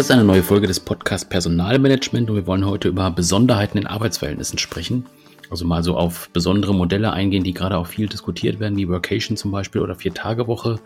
[0.00, 3.86] Das ist eine neue Folge des Podcasts Personalmanagement und wir wollen heute über Besonderheiten in
[3.86, 5.04] Arbeitsverhältnissen sprechen.
[5.50, 9.36] Also mal so auf besondere Modelle eingehen, die gerade auch viel diskutiert werden, wie Workation
[9.36, 10.80] zum Beispiel oder Vier-Tage-Woche.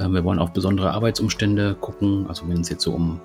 [0.00, 3.20] Ähm, wir wollen auf besondere Arbeitsumstände gucken, also wenn es jetzt so um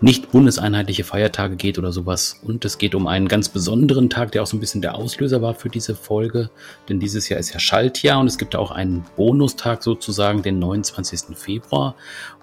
[0.00, 2.40] nicht bundeseinheitliche Feiertage geht oder sowas.
[2.42, 5.42] Und es geht um einen ganz besonderen Tag, der auch so ein bisschen der Auslöser
[5.42, 6.50] war für diese Folge.
[6.88, 11.36] Denn dieses Jahr ist ja Schaltjahr und es gibt auch einen Bonustag sozusagen, den 29.
[11.36, 11.94] Februar.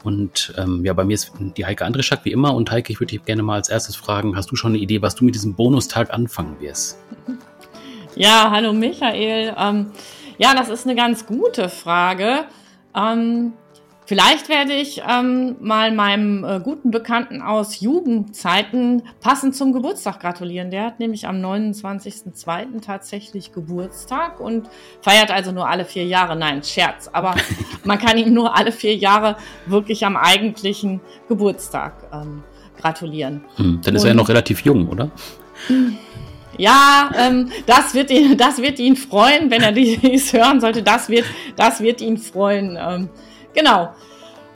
[0.03, 2.53] Und ähm, ja, bei mir ist die Heike Andrischak wie immer.
[2.53, 5.01] Und Heike, ich würde dich gerne mal als erstes fragen, hast du schon eine Idee,
[5.01, 6.97] was du mit diesem Bonustag anfangen wirst?
[8.19, 9.53] Ja, hallo Michael.
[9.55, 9.91] Ähm,
[10.39, 12.45] ja, das ist eine ganz gute Frage.
[12.95, 13.53] Ähm,
[14.07, 20.71] Vielleicht werde ich ähm, mal meinem äh, guten Bekannten aus Jugendzeiten passend zum Geburtstag gratulieren.
[20.71, 22.79] Der hat nämlich am 29.02.
[22.79, 24.69] tatsächlich Geburtstag und
[25.01, 26.37] feiert also nur alle vier Jahre.
[26.37, 27.09] Nein, Scherz.
[27.11, 27.35] Aber
[27.83, 32.45] man kann ihm nur alle vier Jahre wirklich am eigentlichen Geburtstag ähm,
[32.79, 33.43] gratulieren.
[33.57, 35.11] Hm, dann ist und, er ja noch relativ jung, oder?
[36.57, 40.81] Ja, ähm, das, wird ihn, das wird ihn freuen, wenn er dies hören sollte.
[40.81, 41.25] Das wird,
[41.57, 42.77] das wird ihn freuen.
[42.79, 43.09] Ähm,
[43.57, 43.89] Genau.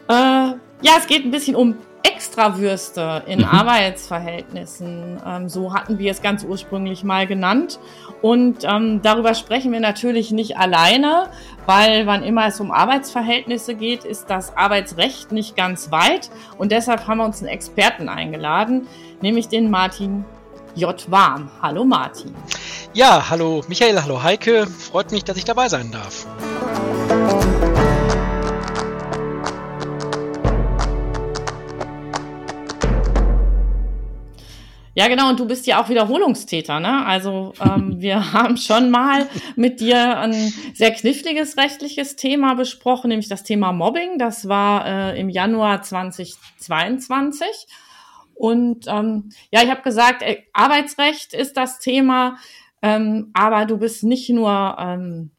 [0.08, 3.46] Äh, ja, es geht ein bisschen um Extrawürste in mhm.
[3.46, 5.20] Arbeitsverhältnissen.
[5.26, 7.80] Ähm, so hatten wir es ganz ursprünglich mal genannt.
[8.22, 11.30] Und ähm, darüber sprechen wir natürlich nicht alleine,
[11.66, 16.30] weil wann immer es um Arbeitsverhältnisse geht, ist das Arbeitsrecht nicht ganz weit.
[16.60, 18.88] Und deshalb haben wir uns einen Experten eingeladen,
[19.22, 20.26] nämlich den Martin
[20.76, 21.10] J.
[21.10, 21.50] Warm.
[21.60, 22.36] Hallo Martin.
[22.94, 24.68] Ja, hallo Michael, hallo Heike.
[24.68, 26.28] Freut mich, dass ich dabei sein darf.
[35.02, 37.04] Ja, genau, und du bist ja auch Wiederholungstäter, ne?
[37.08, 43.28] Also ähm, wir haben schon mal mit dir ein sehr kniffliges rechtliches Thema besprochen, nämlich
[43.28, 44.20] das Thema Mobbing.
[44.20, 47.48] Das war äh, im Januar 2022.
[48.36, 52.38] Und ähm, ja, ich habe gesagt, ey, Arbeitsrecht ist das Thema,
[52.84, 55.32] ähm, aber du bist nicht nur ähm,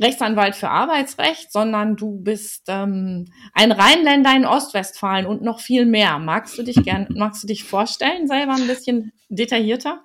[0.00, 6.18] Rechtsanwalt für Arbeitsrecht, sondern du bist ähm, ein Rheinländer in Ostwestfalen und noch viel mehr.
[6.18, 10.04] Magst du dich gern, magst du dich vorstellen, selber ein bisschen detaillierter?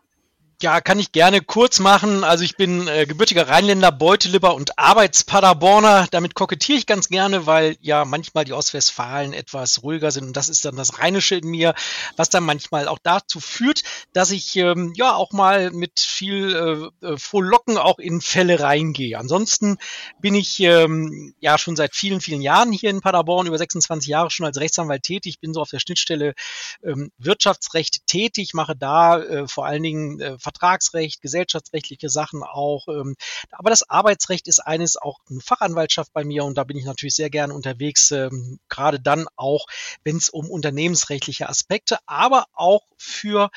[0.62, 2.24] Ja, kann ich gerne kurz machen.
[2.24, 6.08] Also ich bin äh, gebürtiger Rheinländer, Beutelipper und Arbeitspaderborner.
[6.12, 10.50] Damit kokettiere ich ganz gerne, weil ja manchmal die Ostwestfalen etwas ruhiger sind und das
[10.50, 11.74] ist dann das Rheinische in mir,
[12.16, 13.82] was dann manchmal auch dazu führt,
[14.14, 19.18] dass ich ähm, ja auch mal mit viel äh, äh Frohlocken auch in Fälle reingehe.
[19.18, 19.78] Ansonsten
[20.20, 24.30] bin ich ähm, ja schon seit vielen, vielen Jahren hier in Paderborn, über 26 Jahre
[24.30, 26.36] schon als Rechtsanwalt tätig, bin so auf der Schnittstelle
[26.84, 32.88] ähm, Wirtschaftsrecht tätig, mache da äh, vor allen Dingen äh, Vertragsrecht, gesellschaftsrechtliche Sachen auch.
[32.88, 33.16] Ähm,
[33.52, 37.16] aber das Arbeitsrecht ist eines auch eine Fachanwaltschaft bei mir und da bin ich natürlich
[37.16, 39.66] sehr gerne unterwegs, ähm, gerade dann auch,
[40.04, 43.50] wenn es um unternehmensrechtliche Aspekte, aber auch für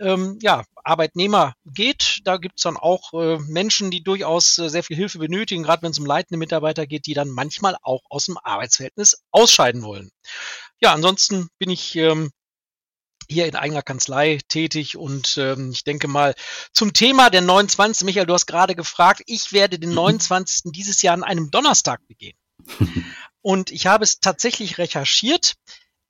[0.00, 2.20] ähm, ja, Arbeitnehmer geht.
[2.24, 5.92] Da gibt's dann auch äh, Menschen, die durchaus äh, sehr viel Hilfe benötigen, gerade wenn
[5.92, 10.10] es um leitende Mitarbeiter geht, die dann manchmal auch aus dem Arbeitsverhältnis ausscheiden wollen.
[10.80, 12.30] Ja, ansonsten bin ich ähm,
[13.32, 16.34] hier in eigener Kanzlei tätig und ähm, ich denke mal
[16.72, 18.04] zum Thema der 29.
[18.04, 20.66] Michael, du hast gerade gefragt, ich werde den 29.
[20.66, 20.72] Mhm.
[20.72, 22.36] dieses Jahr an einem Donnerstag begehen.
[23.42, 25.54] und ich habe es tatsächlich recherchiert.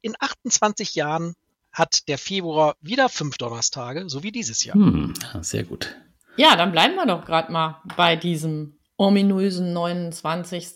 [0.00, 1.34] In 28 Jahren
[1.72, 4.75] hat der Februar wieder fünf Donnerstage, so wie dieses Jahr.
[4.75, 5.97] Hm, sehr gut.
[6.37, 10.68] Ja, dann bleiben wir doch gerade mal bei diesem ominösen 29.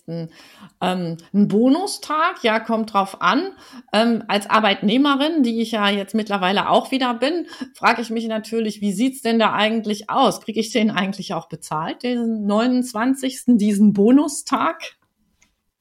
[0.81, 3.53] Ähm, ein Bonustag, ja, kommt drauf an.
[3.93, 8.81] Ähm, als Arbeitnehmerin, die ich ja jetzt mittlerweile auch wieder bin, frage ich mich natürlich,
[8.81, 10.41] wie sieht's denn da eigentlich aus?
[10.41, 14.97] Kriege ich den eigentlich auch bezahlt, diesen 29., diesen Bonustag?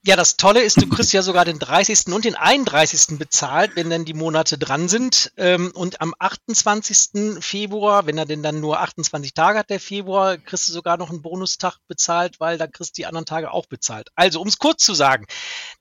[0.07, 2.13] Ja, das Tolle ist, du kriegst ja sogar den 30.
[2.13, 3.17] und den 31.
[3.17, 5.33] bezahlt, wenn dann die Monate dran sind.
[5.35, 7.43] Ähm, und am 28.
[7.43, 11.09] Februar, wenn er denn dann nur 28 Tage hat, der Februar, kriegst du sogar noch
[11.09, 14.09] einen Bonustag bezahlt, weil da kriegst du die anderen Tage auch bezahlt.
[14.13, 15.25] Also, um es kurz zu sagen,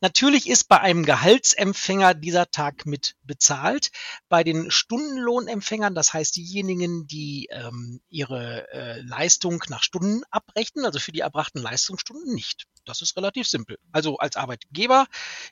[0.00, 3.90] natürlich ist bei einem Gehaltsempfänger dieser Tag mit bezahlt.
[4.28, 10.98] Bei den Stundenlohnempfängern, das heißt diejenigen, die ähm, ihre äh, Leistung nach Stunden abrechnen, also
[10.98, 12.64] für die erbrachten Leistungsstunden nicht.
[12.84, 13.78] Das ist relativ simpel.
[13.92, 15.06] Also als Arbeitgeber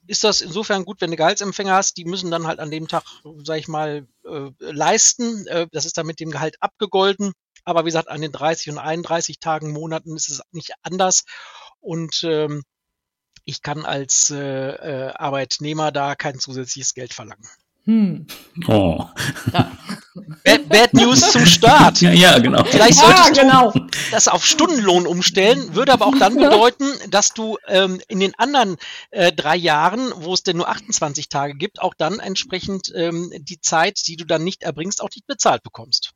[0.06, 3.04] ist das insofern gut, wenn du Gehaltsempfänger hast, die müssen dann halt an dem Tag,
[3.44, 5.46] sag ich mal, äh, leisten.
[5.46, 7.32] Äh, das ist dann mit dem Gehalt abgegolten.
[7.64, 11.24] Aber wie gesagt, an den 30 und 31 Tagen, Monaten ist es nicht anders.
[11.80, 12.62] Und ähm,
[13.44, 17.46] ich kann als äh, äh, Arbeitnehmer da kein zusätzliches Geld verlangen.
[17.84, 18.26] Hm.
[18.68, 19.04] Oh.
[19.52, 19.72] Ja.
[20.44, 22.00] Bad, Bad, News zum Start.
[22.00, 22.62] Ja, ja, genau.
[22.64, 23.72] Vielleicht solltest ja, genau.
[23.72, 28.34] du das auf Stundenlohn umstellen, würde aber auch dann bedeuten, dass du ähm, in den
[28.38, 28.76] anderen
[29.10, 33.60] äh, drei Jahren, wo es denn nur 28 Tage gibt, auch dann entsprechend ähm, die
[33.60, 36.12] Zeit, die du dann nicht erbringst, auch nicht bezahlt bekommst.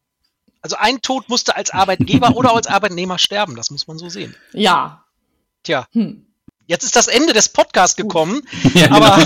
[0.60, 4.36] Also ein Tod musste als Arbeitgeber oder als Arbeitnehmer sterben, das muss man so sehen.
[4.52, 5.04] Ja.
[5.62, 5.86] Tja.
[5.92, 6.25] Hm.
[6.68, 8.42] Jetzt ist das Ende des Podcasts gekommen,
[8.74, 9.18] ja, aber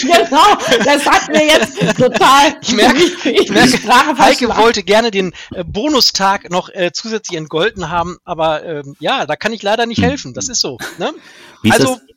[0.00, 2.56] genau, das hat mir jetzt total.
[2.66, 8.18] Ich merke, ich merke Heike wollte gerne den äh, Bonustag noch äh, zusätzlich entgolten haben,
[8.24, 10.34] aber ähm, ja, da kann ich leider nicht helfen.
[10.34, 10.78] Das ist so.
[10.98, 11.12] Ne?
[11.70, 12.15] also das?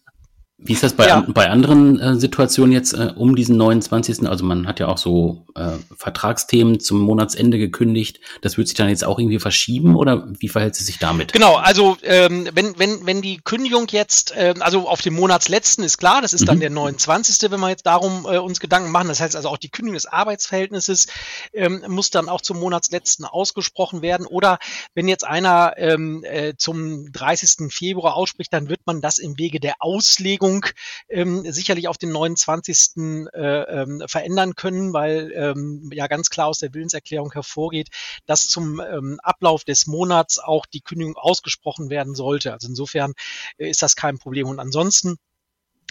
[0.62, 1.20] Wie ist das bei, ja.
[1.20, 4.28] an, bei anderen äh, Situationen jetzt äh, um diesen 29.?
[4.28, 8.20] Also man hat ja auch so äh, Vertragsthemen zum Monatsende gekündigt.
[8.42, 11.32] Das wird sich dann jetzt auch irgendwie verschieben oder wie verhält es sich damit?
[11.32, 15.98] Genau, also ähm, wenn, wenn, wenn die Kündigung jetzt, äh, also auf dem Monatsletzten ist
[15.98, 16.48] klar, das ist mhm.
[16.48, 19.08] dann der 29., wenn wir jetzt darum äh, uns Gedanken machen.
[19.08, 21.08] Das heißt also auch die Kündigung des Arbeitsverhältnisses
[21.54, 24.26] ähm, muss dann auch zum Monatsletzten ausgesprochen werden.
[24.26, 24.60] Oder
[24.94, 27.72] wenn jetzt einer ähm, äh, zum 30.
[27.72, 30.66] Februar ausspricht, dann wird man das im Wege der Auslegung Regelung
[31.10, 32.98] ähm, sicherlich auf den 29.
[33.34, 37.90] Äh, ähm, verändern können, weil ähm, ja ganz klar aus der Willenserklärung hervorgeht,
[38.26, 42.54] dass zum ähm, Ablauf des Monats auch die Kündigung ausgesprochen werden sollte.
[42.54, 43.14] Also insofern
[43.58, 44.48] äh, ist das kein Problem.
[44.48, 45.18] Und ansonsten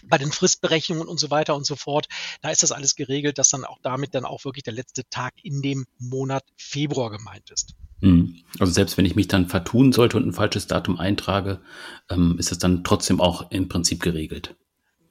[0.04, 2.06] bei den Fristberechnungen und so weiter und so fort,
[2.40, 5.34] da ist das alles geregelt, dass dann auch damit dann auch wirklich der letzte Tag
[5.42, 7.74] in dem Monat Februar gemeint ist.
[8.00, 8.36] Hm.
[8.58, 11.60] Also selbst wenn ich mich dann vertun sollte und ein falsches Datum eintrage,
[12.10, 14.54] ähm, ist es dann trotzdem auch im Prinzip geregelt.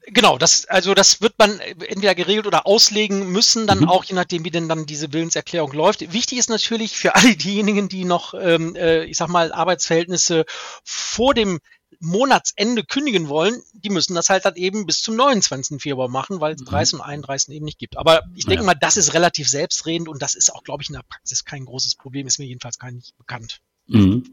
[0.10, 3.90] Genau, das, also das wird man entweder geregelt oder auslegen müssen, dann mhm.
[3.90, 6.14] auch je nachdem, wie denn dann diese Willenserklärung läuft.
[6.14, 10.46] Wichtig ist natürlich für alle diejenigen, die noch, ähm, äh, ich sag mal, Arbeitsverhältnisse
[10.86, 11.60] vor dem
[12.00, 15.82] Monatsende kündigen wollen, die müssen das halt dann eben bis zum 29.
[15.82, 16.66] Februar machen, weil es mhm.
[16.66, 17.98] 30 und 31 eben nicht gibt.
[17.98, 18.68] Aber ich denke ja.
[18.68, 21.66] mal, das ist relativ selbstredend und das ist auch, glaube ich, in der Praxis kein
[21.66, 23.60] großes Problem, ist mir jedenfalls gar nicht bekannt.
[23.88, 24.26] Mhm.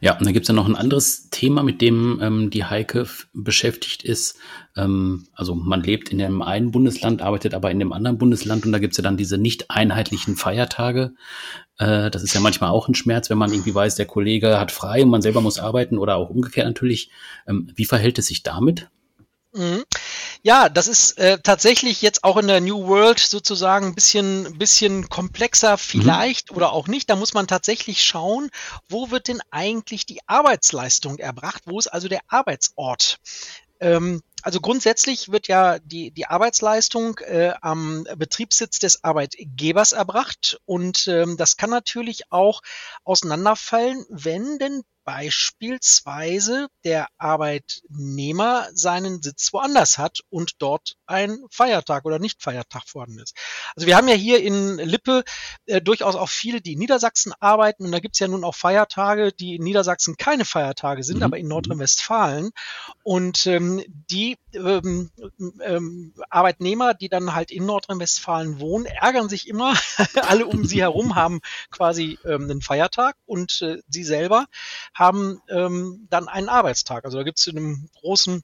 [0.00, 4.02] Ja, und dann gibt's ja noch ein anderes Thema, mit dem ähm, die Heike beschäftigt
[4.02, 4.38] ist.
[4.76, 8.72] Ähm, also man lebt in dem einen Bundesland, arbeitet aber in dem anderen Bundesland und
[8.72, 11.14] da gibt's ja dann diese nicht einheitlichen Feiertage.
[11.78, 14.72] Äh, das ist ja manchmal auch ein Schmerz, wenn man irgendwie weiß, der Kollege hat
[14.72, 17.10] frei und man selber muss arbeiten oder auch umgekehrt natürlich.
[17.46, 18.88] Ähm, wie verhält es sich damit?
[19.52, 19.84] Mhm.
[20.46, 25.08] Ja, das ist äh, tatsächlich jetzt auch in der New World sozusagen ein bisschen, bisschen
[25.08, 25.78] komplexer mhm.
[25.78, 26.58] vielleicht mhm.
[26.58, 27.08] oder auch nicht.
[27.08, 28.50] Da muss man tatsächlich schauen,
[28.90, 31.62] wo wird denn eigentlich die Arbeitsleistung erbracht?
[31.64, 33.20] Wo ist also der Arbeitsort?
[33.80, 41.08] Ähm, also grundsätzlich wird ja die, die Arbeitsleistung äh, am Betriebssitz des Arbeitgebers erbracht und
[41.08, 42.60] ähm, das kann natürlich auch
[43.04, 52.18] auseinanderfallen, wenn denn beispielsweise der Arbeitnehmer seinen Sitz woanders hat und dort ein Feiertag oder
[52.18, 53.36] Nicht-Feiertag vorhanden ist.
[53.76, 55.24] Also wir haben ja hier in Lippe
[55.66, 58.54] äh, durchaus auch viele, die in Niedersachsen arbeiten und da gibt es ja nun auch
[58.54, 61.22] Feiertage, die in Niedersachsen keine Feiertage sind, mhm.
[61.24, 62.50] aber in Nordrhein-Westfalen.
[63.02, 65.10] Und ähm, die ähm,
[65.62, 69.74] ähm, Arbeitnehmer, die dann halt in Nordrhein-Westfalen wohnen, ärgern sich immer.
[70.22, 71.40] Alle um sie herum haben
[71.70, 74.46] quasi ähm, einen Feiertag und äh, sie selber
[74.94, 77.04] haben ähm, dann einen Arbeitstag.
[77.04, 78.42] Also da gibt es in einem großen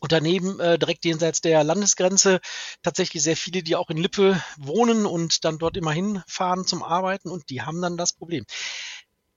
[0.00, 2.40] Unternehmen äh, direkt jenseits der Landesgrenze
[2.82, 7.30] tatsächlich sehr viele, die auch in Lippe wohnen und dann dort immer hinfahren zum Arbeiten
[7.30, 8.44] und die haben dann das Problem.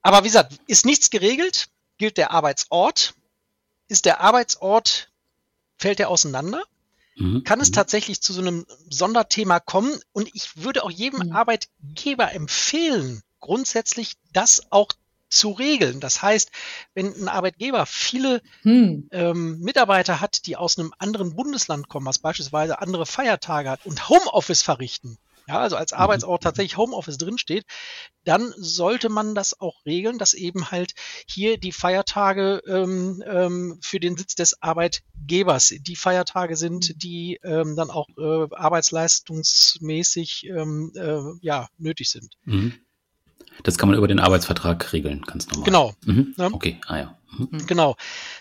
[0.02, 3.14] Aber wie gesagt, ist nichts geregelt, gilt der Arbeitsort.
[3.88, 5.10] Ist der Arbeitsort,
[5.78, 6.64] fällt er auseinander?
[7.16, 7.44] Mhm.
[7.44, 10.00] Kann es tatsächlich zu so einem Sonderthema kommen?
[10.12, 11.36] Und ich würde auch jedem mhm.
[11.36, 14.90] Arbeitgeber empfehlen, grundsätzlich das auch
[15.30, 16.00] zu regeln.
[16.00, 16.52] Das heißt,
[16.94, 19.08] wenn ein Arbeitgeber viele hm.
[19.12, 24.10] ähm, Mitarbeiter hat, die aus einem anderen Bundesland kommen, was beispielsweise andere Feiertage hat und
[24.10, 25.18] Homeoffice verrichten,
[25.50, 25.98] ja, also als mhm.
[25.98, 27.66] Arbeitsort tatsächlich Homeoffice drinsteht,
[28.24, 30.94] dann sollte man das auch regeln, dass eben halt
[31.28, 37.00] hier die Feiertage ähm, ähm, für den Sitz des Arbeitgebers die Feiertage sind, mhm.
[37.00, 42.36] die ähm, dann auch äh, arbeitsleistungsmäßig ähm, äh, ja, nötig sind.
[42.46, 42.76] Mhm.
[43.64, 45.66] Das kann man über den Arbeitsvertrag regeln, ganz normal.
[45.66, 45.94] Genau.
[46.06, 46.34] Mhm.
[46.38, 46.48] Ja.
[46.48, 47.20] Okay, ah ja.
[47.38, 47.66] Mhm.
[47.68, 47.96] Genau.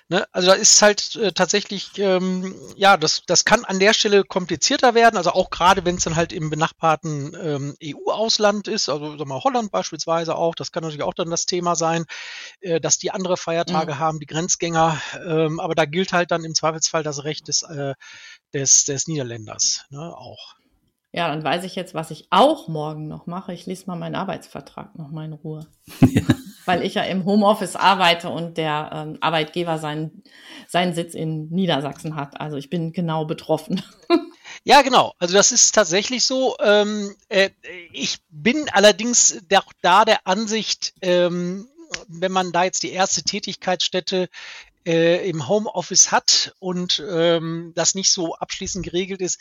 [0.09, 0.27] Ne?
[0.33, 4.95] Also da ist halt äh, tatsächlich, ähm, ja, das, das kann an der Stelle komplizierter
[4.95, 9.27] werden, also auch gerade wenn es dann halt im benachbarten ähm, EU-Ausland ist, also sag
[9.27, 12.07] mal Holland beispielsweise auch, das kann natürlich auch dann das Thema sein,
[12.61, 13.99] äh, dass die andere Feiertage mhm.
[13.99, 17.95] haben, die Grenzgänger, ähm, aber da gilt halt dann im Zweifelsfall das Recht des, äh,
[18.55, 20.58] des, des Niederländers ne, auch.
[21.19, 23.53] Ja, dann weiß ich jetzt, was ich auch morgen noch mache.
[23.53, 25.67] Ich lese mal meinen Arbeitsvertrag noch mal in Ruhe.
[26.65, 30.23] Weil ich ja im Homeoffice arbeite und der ähm, Arbeitgeber seinen,
[30.69, 32.41] seinen Sitz in Niedersachsen hat.
[32.41, 33.83] Also ich bin genau betroffen.
[34.65, 35.15] Ja, genau.
[35.19, 36.57] Also das ist tatsächlich so.
[36.61, 37.51] Ähm, äh,
[37.93, 41.69] ich bin allerdings auch da der Ansicht, ähm,
[42.07, 44.29] wenn man da jetzt die erste Tätigkeitsstätte
[44.87, 49.39] äh, im Homeoffice hat und ähm, das nicht so abschließend geregelt ist,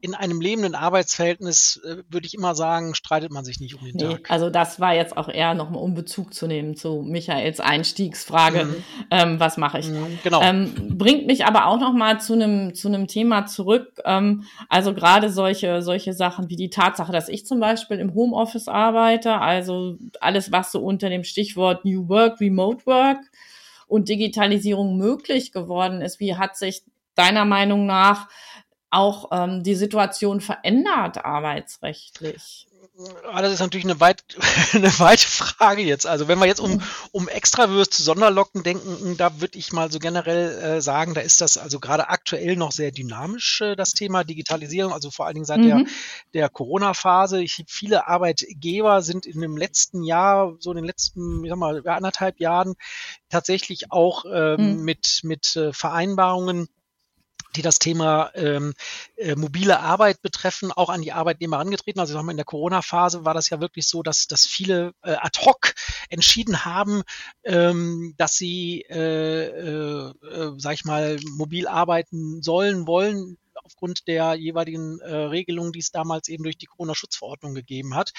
[0.00, 3.96] in einem lebenden Arbeitsverhältnis äh, würde ich immer sagen, streitet man sich nicht um den
[3.96, 4.30] nee, Tag.
[4.30, 8.64] Also das war jetzt auch eher noch mal um Bezug zu nehmen zu Michaels Einstiegsfrage,
[8.64, 8.84] mhm.
[9.10, 9.88] ähm, was mache ich?
[9.88, 10.40] Mhm, genau.
[10.42, 14.00] Ähm, bringt mich aber auch noch mal zu einem zu einem Thema zurück.
[14.04, 18.68] Ähm, also gerade solche solche Sachen wie die Tatsache, dass ich zum Beispiel im Homeoffice
[18.68, 23.18] arbeite, also alles was so unter dem Stichwort New Work, Remote Work
[23.86, 26.20] und Digitalisierung möglich geworden ist.
[26.20, 26.84] Wie hat sich
[27.16, 28.28] deiner Meinung nach
[28.90, 32.66] auch ähm, die Situation verändert arbeitsrechtlich?
[33.32, 34.22] Ah, das ist natürlich eine, weit,
[34.74, 36.06] eine weite Frage jetzt.
[36.06, 36.82] Also wenn wir jetzt um,
[37.12, 41.56] um Extrawürste, Sonderlocken denken, da würde ich mal so generell äh, sagen, da ist das
[41.56, 45.60] also gerade aktuell noch sehr dynamisch, äh, das Thema Digitalisierung, also vor allen Dingen seit
[45.60, 45.68] mhm.
[45.68, 45.84] der,
[46.34, 47.42] der Corona-Phase.
[47.42, 51.86] Ich viele Arbeitgeber sind in dem letzten Jahr, so in den letzten, ich sag mal,
[51.86, 52.74] anderthalb Jahren
[53.30, 54.84] tatsächlich auch ähm, mhm.
[54.84, 56.68] mit, mit äh, Vereinbarungen
[57.56, 58.74] die das Thema ähm,
[59.16, 62.00] äh, mobile Arbeit betreffen, auch an die Arbeitnehmer angetreten.
[62.00, 65.12] Also sagen wir, in der Corona-Phase war das ja wirklich so, dass, dass viele äh,
[65.12, 65.74] ad hoc
[66.08, 67.02] entschieden haben,
[67.44, 74.34] ähm, dass sie, äh, äh, äh, sag ich mal, mobil arbeiten sollen, wollen, aufgrund der
[74.34, 78.12] jeweiligen äh, Regelungen, die es damals eben durch die Corona-Schutzverordnung gegeben hat.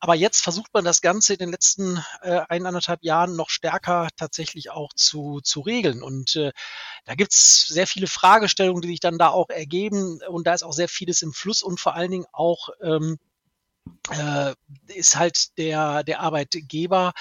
[0.00, 4.70] Aber jetzt versucht man das Ganze in den letzten äh, eineinhalb Jahren noch stärker tatsächlich
[4.70, 6.02] auch zu, zu regeln.
[6.02, 6.52] Und äh,
[7.04, 10.20] da gibt's sehr viele Fragestellungen, die sich dann da auch ergeben.
[10.28, 13.18] Und da ist auch sehr vieles im Fluss und vor allen Dingen auch ähm,
[14.10, 14.54] äh,
[14.86, 17.12] ist halt der, der Arbeitgeber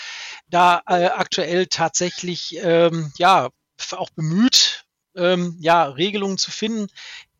[0.47, 3.49] da äh, aktuell tatsächlich ähm, ja
[3.91, 6.87] auch bemüht, ähm, ja, Regelungen zu finden,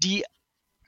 [0.03, 0.25] die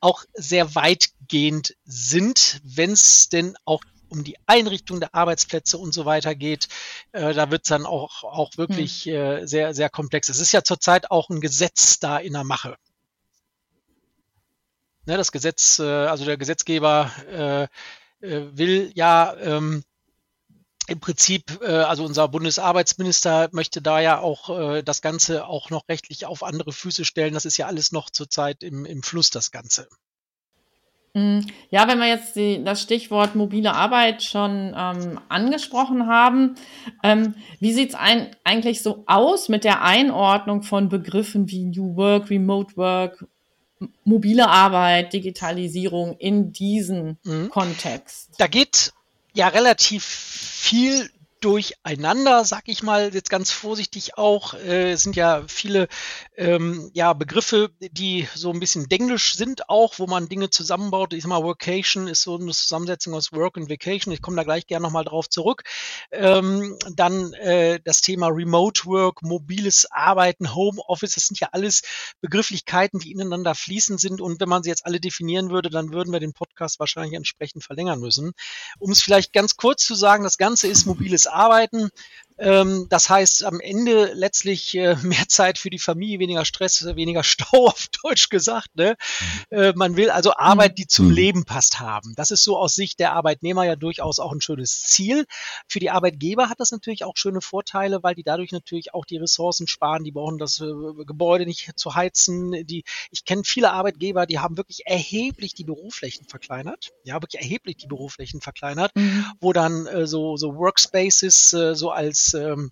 [0.01, 6.05] auch sehr weitgehend sind, wenn es denn auch um die Einrichtung der Arbeitsplätze und so
[6.05, 6.67] weiter geht.
[7.11, 9.13] Äh, da wird es dann auch, auch wirklich hm.
[9.13, 10.29] äh, sehr, sehr komplex.
[10.29, 12.77] Es ist ja zurzeit auch ein Gesetz da in der Mache.
[15.05, 17.11] Ne, das Gesetz, äh, also der Gesetzgeber
[18.21, 19.83] äh, äh, will ja ähm,
[20.87, 25.87] im Prinzip, äh, also unser Bundesarbeitsminister möchte da ja auch äh, das Ganze auch noch
[25.89, 27.33] rechtlich auf andere Füße stellen.
[27.33, 29.87] Das ist ja alles noch zurzeit im, im Fluss, das Ganze.
[31.15, 31.39] Mm,
[31.69, 36.55] ja, wenn wir jetzt die, das Stichwort mobile Arbeit schon ähm, angesprochen haben,
[37.03, 41.95] ähm, wie sieht es ein, eigentlich so aus mit der Einordnung von Begriffen wie New
[41.95, 43.25] Work, Remote Work,
[44.03, 47.49] mobile Arbeit, Digitalisierung in diesen mhm.
[47.49, 48.31] Kontext?
[48.37, 48.91] Da geht
[49.35, 51.09] ja relativ viel
[51.45, 54.55] durcheinander, sag ich mal jetzt ganz vorsichtig auch.
[54.55, 55.87] Äh, es sind ja viele
[56.35, 61.13] ähm, ja, Begriffe, die so ein bisschen denglisch sind auch, wo man Dinge zusammenbaut.
[61.13, 64.11] Ich sag mal, Workation ist so eine Zusammensetzung aus Work und Vacation.
[64.11, 65.61] Ich komme da gleich gerne nochmal drauf zurück.
[66.11, 71.83] Ähm, dann äh, das Thema Remote Work, mobiles Arbeiten, Homeoffice, das sind ja alles
[72.21, 74.19] Begrifflichkeiten, die ineinander fließend sind.
[74.19, 77.63] Und wenn man sie jetzt alle definieren würde, dann würden wir den Podcast wahrscheinlich entsprechend
[77.63, 78.31] verlängern müssen.
[78.79, 81.34] Um es vielleicht ganz kurz zu sagen, das Ganze ist mobiles arbeiten.
[81.35, 81.89] Ähm,
[82.37, 87.67] das heißt am Ende letztlich äh, mehr Zeit für die Familie, weniger Stress, weniger Stau
[87.67, 88.75] auf Deutsch gesagt.
[88.75, 88.97] Ne?
[89.51, 89.57] Mhm.
[89.57, 91.13] Äh, man will also Arbeit, die zum mhm.
[91.13, 92.13] Leben passt, haben.
[92.15, 95.25] Das ist so aus Sicht der Arbeitnehmer ja durchaus auch ein schönes Ziel.
[95.67, 99.17] Für die Arbeitgeber hat das natürlich auch schöne Vorteile, weil die dadurch natürlich auch die
[99.17, 100.03] Ressourcen sparen.
[100.03, 100.65] Die brauchen das äh,
[101.05, 102.65] Gebäude nicht zu heizen.
[102.65, 106.91] Die, ich kenne viele Arbeitgeber, die haben wirklich erheblich die Büroflächen verkleinert.
[107.03, 109.25] Ja, wirklich erheblich die Büroflächen verkleinert, mhm.
[109.39, 112.71] wo dann so, so Workspaces so als ähm,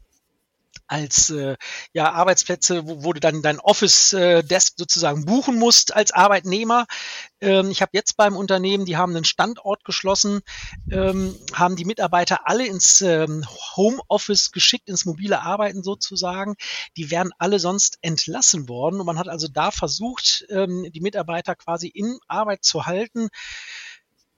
[0.88, 1.56] als äh,
[1.94, 6.86] ja, Arbeitsplätze, wo, wo du dann dein Office-Desk äh, sozusagen buchen musst als Arbeitnehmer.
[7.42, 10.42] Ähm, ich habe jetzt beim Unternehmen, die haben einen Standort geschlossen,
[10.92, 13.46] ähm, haben die Mitarbeiter alle ins ähm,
[13.76, 16.56] Homeoffice geschickt, ins mobile Arbeiten sozusagen.
[16.98, 19.00] Die wären alle sonst entlassen worden.
[19.00, 23.30] Und man hat also da versucht, ähm, die Mitarbeiter quasi in Arbeit zu halten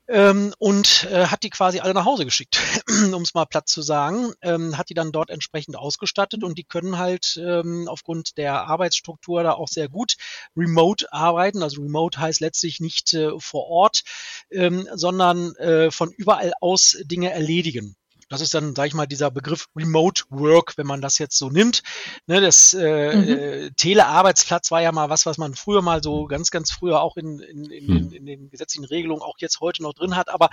[0.07, 2.59] ähm, und äh, hat die quasi alle nach Hause geschickt,
[3.13, 6.63] um es mal platt zu sagen, ähm, hat die dann dort entsprechend ausgestattet und die
[6.63, 10.15] können halt ähm, aufgrund der Arbeitsstruktur da auch sehr gut
[10.55, 11.63] remote arbeiten.
[11.63, 14.03] Also remote heißt letztlich nicht äh, vor Ort,
[14.51, 17.95] ähm, sondern äh, von überall aus Dinge erledigen.
[18.27, 21.49] Das ist dann, sage ich mal, dieser Begriff Remote Work, wenn man das jetzt so
[21.49, 21.83] nimmt.
[22.25, 23.23] Ne, das äh, mhm.
[23.29, 27.17] äh, Telearbeitsplatz war ja mal was, was man früher mal so ganz, ganz früher auch
[27.17, 27.97] in, in, in, mhm.
[27.97, 30.29] in, in den gesetzlichen Regelungen auch jetzt heute noch drin hat.
[30.29, 30.49] Aber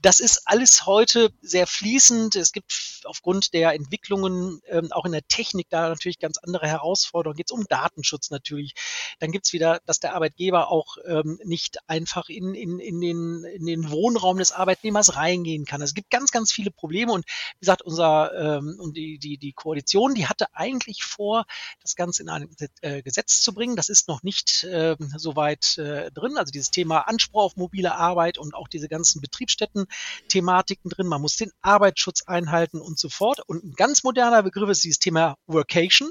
[0.00, 2.36] das ist alles heute sehr fließend.
[2.36, 7.36] Es gibt aufgrund der Entwicklungen ähm, auch in der Technik da natürlich ganz andere Herausforderungen.
[7.36, 8.74] Geht es um Datenschutz natürlich.
[9.20, 13.64] Dann gibt's wieder, dass der Arbeitgeber auch ähm, nicht einfach in, in, in, den, in
[13.64, 15.80] den Wohnraum des Arbeitnehmers reingehen kann.
[15.80, 19.38] Also es gibt ganz, ganz viele Probleme und wie gesagt, unser ähm, und die, die,
[19.38, 21.44] die Koalition, die hatte eigentlich vor,
[21.80, 22.48] das Ganze in ein
[22.80, 23.76] äh, Gesetz zu bringen.
[23.76, 26.36] Das ist noch nicht äh, so weit äh, drin.
[26.36, 31.06] Also dieses Thema Anspruch auf mobile Arbeit und auch diese ganzen Betriebsstätten-Thematiken drin.
[31.06, 33.40] Man muss den Arbeitsschutz einhalten und so fort.
[33.46, 36.10] Und ein ganz moderner Begriff ist dieses Thema Workation.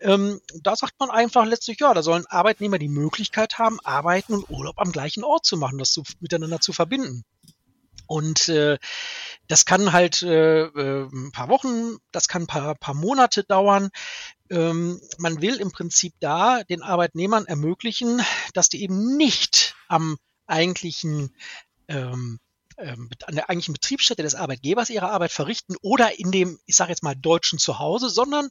[0.00, 4.50] Ähm, da sagt man einfach letztlich, ja, da sollen Arbeitnehmer die Möglichkeit haben, Arbeiten und
[4.50, 7.24] Urlaub am gleichen Ort zu machen, das zu, miteinander zu verbinden.
[8.06, 8.78] Und äh,
[9.48, 13.90] das kann halt äh, äh, ein paar Wochen, das kann ein paar, paar Monate dauern.
[14.50, 18.22] Ähm, man will im Prinzip da den Arbeitnehmern ermöglichen,
[18.54, 21.34] dass die eben nicht am eigentlichen
[21.88, 22.38] ähm,
[22.78, 26.90] ähm, an der eigentlichen Betriebsstätte des Arbeitgebers ihre Arbeit verrichten oder in dem, ich sage
[26.90, 28.50] jetzt mal, deutschen Zuhause, sondern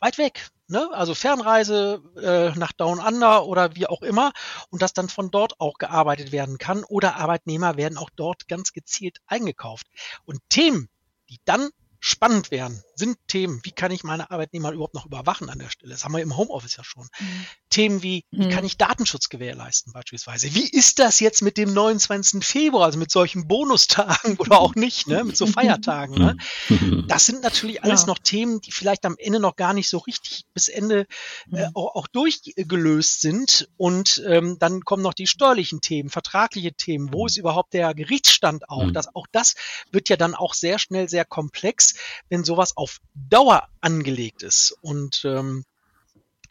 [0.00, 0.48] weit weg.
[0.68, 0.88] Ne?
[0.92, 4.32] Also Fernreise äh, nach Down Under oder wie auch immer
[4.70, 8.72] und dass dann von dort auch gearbeitet werden kann oder Arbeitnehmer werden auch dort ganz
[8.72, 9.86] gezielt eingekauft.
[10.24, 10.88] Und Themen,
[11.28, 15.58] die dann spannend wären, sind Themen, wie kann ich meine Arbeitnehmer überhaupt noch überwachen an
[15.58, 15.92] der Stelle?
[15.92, 17.08] Das haben wir im Homeoffice ja schon.
[17.18, 17.46] Mhm.
[17.68, 18.66] Themen wie, wie kann mhm.
[18.66, 20.54] ich Datenschutz gewährleisten beispielsweise?
[20.54, 22.44] Wie ist das jetzt mit dem 29.
[22.44, 25.24] Februar, also mit solchen Bonustagen oder auch nicht, ne?
[25.24, 26.16] mit so Feiertagen?
[26.16, 26.36] Ne?
[26.68, 27.04] Mhm.
[27.06, 28.06] Das sind natürlich alles ja.
[28.08, 31.06] noch Themen, die vielleicht am Ende noch gar nicht so richtig bis Ende
[31.52, 33.68] äh, auch, auch, durchgelöst sind.
[33.76, 37.12] Und ähm, dann kommen noch die steuerlichen Themen, vertragliche Themen.
[37.12, 38.90] Wo ist überhaupt der Gerichtsstand auch?
[38.90, 39.54] Das, auch das
[39.92, 41.89] wird ja dann auch sehr schnell sehr komplex,
[42.28, 44.76] wenn sowas auf Dauer angelegt ist.
[44.80, 45.64] Und ähm,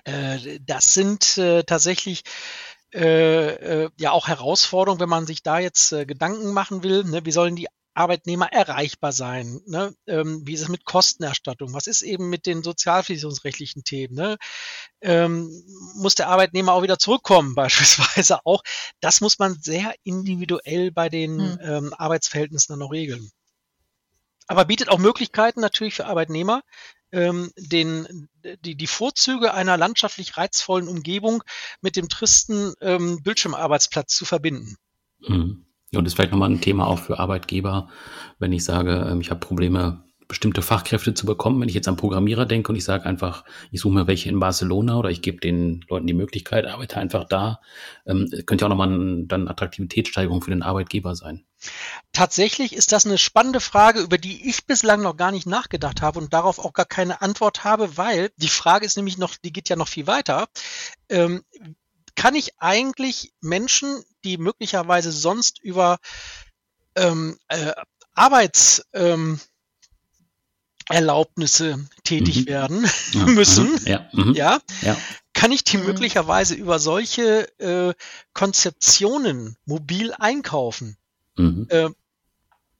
[0.03, 2.23] äh, das sind äh, tatsächlich
[2.93, 7.03] äh, äh, ja auch Herausforderungen, wenn man sich da jetzt äh, Gedanken machen will.
[7.03, 7.23] Ne?
[7.23, 9.61] Wie sollen die Arbeitnehmer erreichbar sein?
[9.67, 9.93] Ne?
[10.07, 11.73] Ähm, wie ist es mit Kostenerstattung?
[11.73, 14.15] Was ist eben mit den sozialversicherungsrechtlichen Themen?
[14.15, 14.37] Ne?
[15.01, 15.51] Ähm,
[15.97, 18.63] muss der Arbeitnehmer auch wieder zurückkommen, beispielsweise auch?
[19.01, 21.59] Das muss man sehr individuell bei den hm.
[21.61, 23.29] ähm, Arbeitsverhältnissen dann noch regeln.
[24.49, 26.63] Aber bietet auch Möglichkeiten natürlich für Arbeitnehmer,
[27.11, 28.27] ähm, den,
[28.65, 31.43] die, die Vorzüge einer landschaftlich reizvollen Umgebung
[31.81, 34.75] mit dem tristen ähm, Bildschirmarbeitsplatz zu verbinden.
[35.19, 35.67] Mhm.
[35.93, 37.89] Und das ist vielleicht nochmal ein Thema auch für Arbeitgeber,
[38.39, 41.59] wenn ich sage, ähm, ich habe Probleme bestimmte Fachkräfte zu bekommen.
[41.59, 44.39] Wenn ich jetzt an Programmierer denke und ich sage einfach, ich suche mir welche in
[44.39, 47.59] Barcelona oder ich gebe den Leuten die Möglichkeit, arbeite einfach da,
[48.05, 51.45] ähm, könnte ja auch nochmal ein, dann Attraktivitätssteigerung für den Arbeitgeber sein.
[52.13, 56.19] Tatsächlich ist das eine spannende Frage, über die ich bislang noch gar nicht nachgedacht habe
[56.19, 59.67] und darauf auch gar keine Antwort habe, weil die Frage ist nämlich noch, die geht
[59.67, 60.47] ja noch viel weiter.
[61.09, 61.41] Ähm,
[62.15, 65.97] kann ich eigentlich Menschen, die möglicherweise sonst über
[66.95, 67.73] ähm, äh,
[68.13, 69.39] Arbeits, ähm,
[70.89, 72.45] Erlaubnisse tätig mhm.
[72.47, 73.25] werden ja.
[73.25, 74.09] müssen, ja.
[74.11, 74.33] Mhm.
[74.33, 74.59] ja.
[74.81, 74.97] ja,
[75.33, 75.85] kann ich die mhm.
[75.85, 77.93] möglicherweise über solche äh,
[78.33, 80.97] Konzeptionen mobil einkaufen?
[81.37, 81.67] Mhm.
[81.69, 81.89] Äh,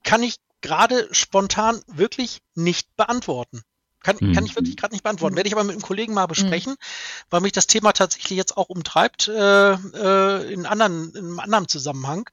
[0.03, 3.61] kann ich gerade spontan wirklich nicht beantworten.
[4.01, 4.33] Kann, mhm.
[4.33, 5.35] kann ich wirklich gerade nicht beantworten.
[5.35, 7.25] Werde ich aber mit einem Kollegen mal besprechen, mhm.
[7.29, 11.67] weil mich das Thema tatsächlich jetzt auch umtreibt äh, äh, in, anderen, in einem anderen
[11.67, 12.29] Zusammenhang.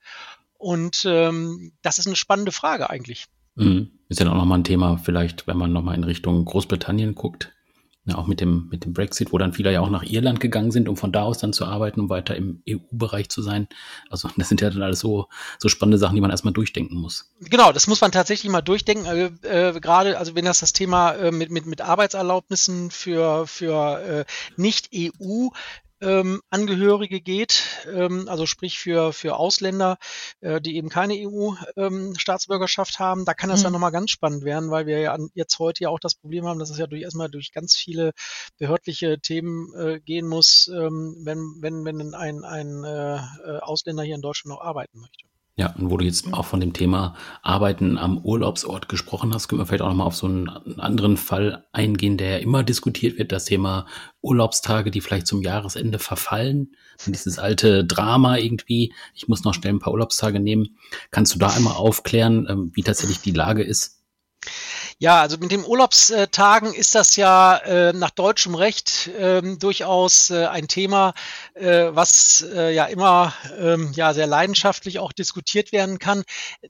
[0.59, 3.27] Und ähm, das ist eine spannende Frage eigentlich.
[3.57, 3.91] Mhm.
[4.09, 7.53] Ist ja auch nochmal ein Thema, vielleicht, wenn man nochmal in Richtung Großbritannien guckt.
[8.09, 10.71] Ja, auch mit dem, mit dem Brexit, wo dann viele ja auch nach Irland gegangen
[10.71, 13.67] sind, um von da aus dann zu arbeiten, um weiter im EU-Bereich zu sein.
[14.11, 15.27] Also das sind ja dann alles so,
[15.59, 17.33] so spannende Sachen, die man erstmal durchdenken muss.
[17.41, 19.07] Genau, das muss man tatsächlich mal durchdenken.
[19.07, 23.99] Äh, äh, Gerade, also wenn das das Thema äh, mit, mit, mit Arbeitserlaubnissen für, für
[24.01, 24.25] äh,
[24.57, 25.49] Nicht-EU
[26.01, 29.97] ähm, Angehörige geht, ähm, also sprich für, für Ausländer,
[30.41, 33.65] äh, die eben keine EU-Staatsbürgerschaft ähm, haben, da kann das mhm.
[33.65, 36.59] dann nochmal ganz spannend werden, weil wir ja jetzt heute ja auch das Problem haben,
[36.59, 38.13] dass es ja durch erstmal durch ganz viele
[38.59, 44.15] behördliche Themen äh, gehen muss, ähm, wenn, wenn, wenn ein, ein äh, äh Ausländer hier
[44.15, 45.27] in Deutschland noch arbeiten möchte.
[45.59, 49.59] Ja, und wo du jetzt auch von dem Thema Arbeiten am Urlaubsort gesprochen hast, können
[49.59, 53.33] wir vielleicht auch nochmal auf so einen anderen Fall eingehen, der ja immer diskutiert wird,
[53.33, 53.87] das Thema
[54.21, 56.73] Urlaubstage, die vielleicht zum Jahresende verfallen.
[57.07, 60.77] Dieses alte Drama irgendwie, ich muss noch schnell ein paar Urlaubstage nehmen.
[61.11, 63.96] Kannst du da einmal aufklären, ähm, wie tatsächlich die Lage ist?
[64.99, 70.47] Ja, also mit den Urlaubstagen ist das ja äh, nach deutschem Recht äh, durchaus äh,
[70.47, 71.13] ein Thema,
[71.53, 76.23] äh, was äh, ja immer ähm, ja sehr leidenschaftlich auch diskutiert werden kann.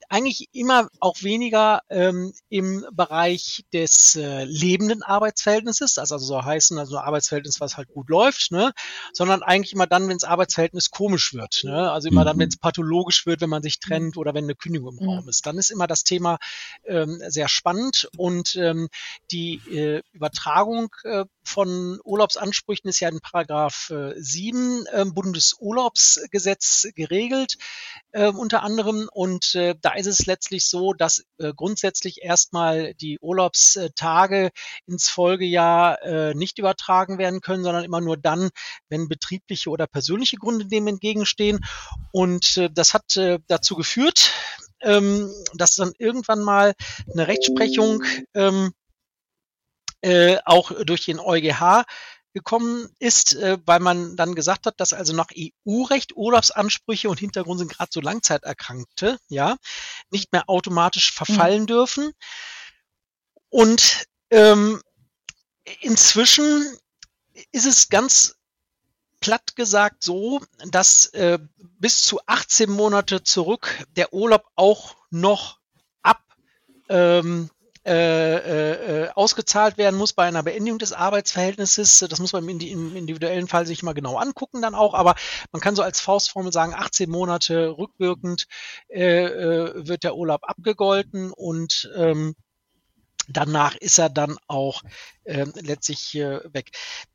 [0.09, 6.79] Eigentlich immer auch weniger ähm, im Bereich des äh, lebenden Arbeitsverhältnisses, also, also so heißen
[6.79, 8.73] also ein Arbeitsverhältnis, was halt gut läuft, ne?
[9.13, 11.61] sondern eigentlich immer dann, wenn das Arbeitsverhältnis komisch wird.
[11.63, 11.93] Ne?
[11.93, 12.61] Also immer dann, wenn es mhm.
[12.61, 15.47] pathologisch wird, wenn man sich trennt oder wenn eine Kündigung im Raum ist.
[15.47, 16.39] Dann ist immer das Thema
[16.87, 17.66] ähm, sehr spannend
[18.17, 18.89] und ähm,
[19.31, 27.57] die äh, Übertragung äh, von Urlaubsansprüchen ist ja in Paragraph äh, 7 äh, Bundesurlaubsgesetz geregelt,
[28.13, 29.09] äh, unter anderem.
[29.13, 34.51] Und äh, da ist es letztlich so, dass äh, grundsätzlich erstmal die Urlaubstage
[34.87, 38.51] ins Folgejahr äh, nicht übertragen werden können, sondern immer nur dann,
[38.89, 41.65] wenn betriebliche oder persönliche Gründe dem entgegenstehen.
[42.13, 44.33] Und äh, das hat äh, dazu geführt,
[44.87, 46.75] ähm, dass dann irgendwann mal
[47.13, 48.03] eine Rechtsprechung
[48.35, 48.73] ähm,
[50.01, 51.85] äh, auch durch den EuGH
[52.33, 57.59] gekommen ist, äh, weil man dann gesagt hat, dass also nach EU-Recht Urlaubsansprüche und Hintergrund
[57.61, 59.57] sind gerade so Langzeiterkrankte, ja,
[60.11, 61.67] nicht mehr automatisch verfallen mhm.
[61.67, 62.13] dürfen.
[63.49, 64.83] Und ähm,
[65.81, 66.79] inzwischen
[67.53, 68.36] ist es ganz
[69.21, 71.39] platt gesagt so, dass äh,
[71.79, 75.59] bis zu 18 Monate zurück der Urlaub auch noch
[76.03, 76.23] ab
[76.89, 77.51] ähm,
[77.87, 82.05] äh, äh, ausgezahlt werden muss bei einer Beendigung des Arbeitsverhältnisses.
[82.11, 85.15] Das muss man im, im, individuellen Fall sich mal genau angucken dann auch, aber
[85.53, 88.49] man kann so als Faustformel sagen, 18 Monate rückwirkend
[88.89, 92.35] äh, äh, wird der Urlaub abgegolten und ähm,
[93.29, 94.83] danach ist er dann auch
[95.25, 96.71] äh, letztlich äh, weg.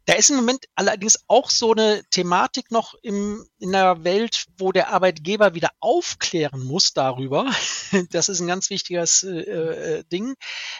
[0.06, 4.71] Da ist im Moment allerdings auch so eine Thematik noch im, in der Welt, wo
[4.71, 7.50] der Arbeitgeber wieder aufklären muss darüber.
[8.12, 10.36] Das ist ein ganz wichtiges äh, äh, Ding,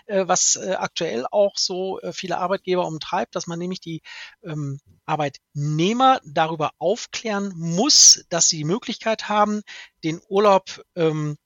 [0.06, 4.02] äh, was äh, aktuell auch so äh, viele Arbeitgeber umtreibt, dass man nämlich die
[4.44, 9.62] ähm, Arbeitnehmer darüber aufklären muss, dass sie die Möglichkeit haben,
[10.04, 11.38] den Urlaub ähm,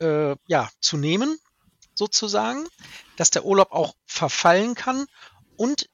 [0.00, 1.38] äh, ja, zu nehmen
[1.94, 2.66] sozusagen,
[3.16, 5.06] dass der Urlaub auch verfallen kann
[5.56, 5.88] und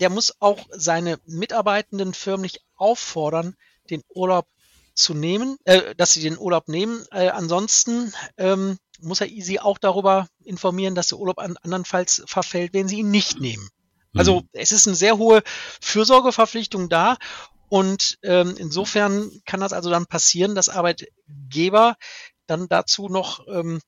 [0.00, 3.56] der muss auch seine Mitarbeitenden förmlich auffordern,
[3.90, 4.46] den Urlaub
[4.94, 7.04] zu nehmen, äh, dass sie den Urlaub nehmen.
[7.10, 12.74] Äh, ansonsten ähm, muss er sie auch darüber informieren, dass der Urlaub an, andernfalls verfällt,
[12.74, 13.68] wenn sie ihn nicht nehmen.
[14.14, 14.48] Also mhm.
[14.52, 15.42] es ist eine sehr hohe
[15.80, 17.16] Fürsorgeverpflichtung da
[17.68, 21.96] und ähm, insofern kann das also dann passieren, dass Arbeitgeber
[22.46, 23.80] dann dazu noch ähm,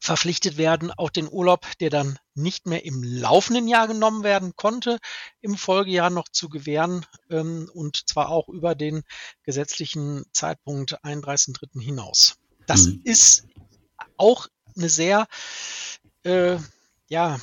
[0.00, 4.98] verpflichtet werden, auch den Urlaub, der dann nicht mehr im laufenden Jahr genommen werden konnte,
[5.40, 9.02] im Folgejahr noch zu gewähren ähm, und zwar auch über den
[9.42, 11.82] gesetzlichen Zeitpunkt 31.3.
[11.82, 12.36] hinaus.
[12.66, 13.00] Das mhm.
[13.04, 13.46] ist
[14.16, 15.26] auch eine sehr
[16.22, 16.58] äh,
[17.08, 17.40] ja,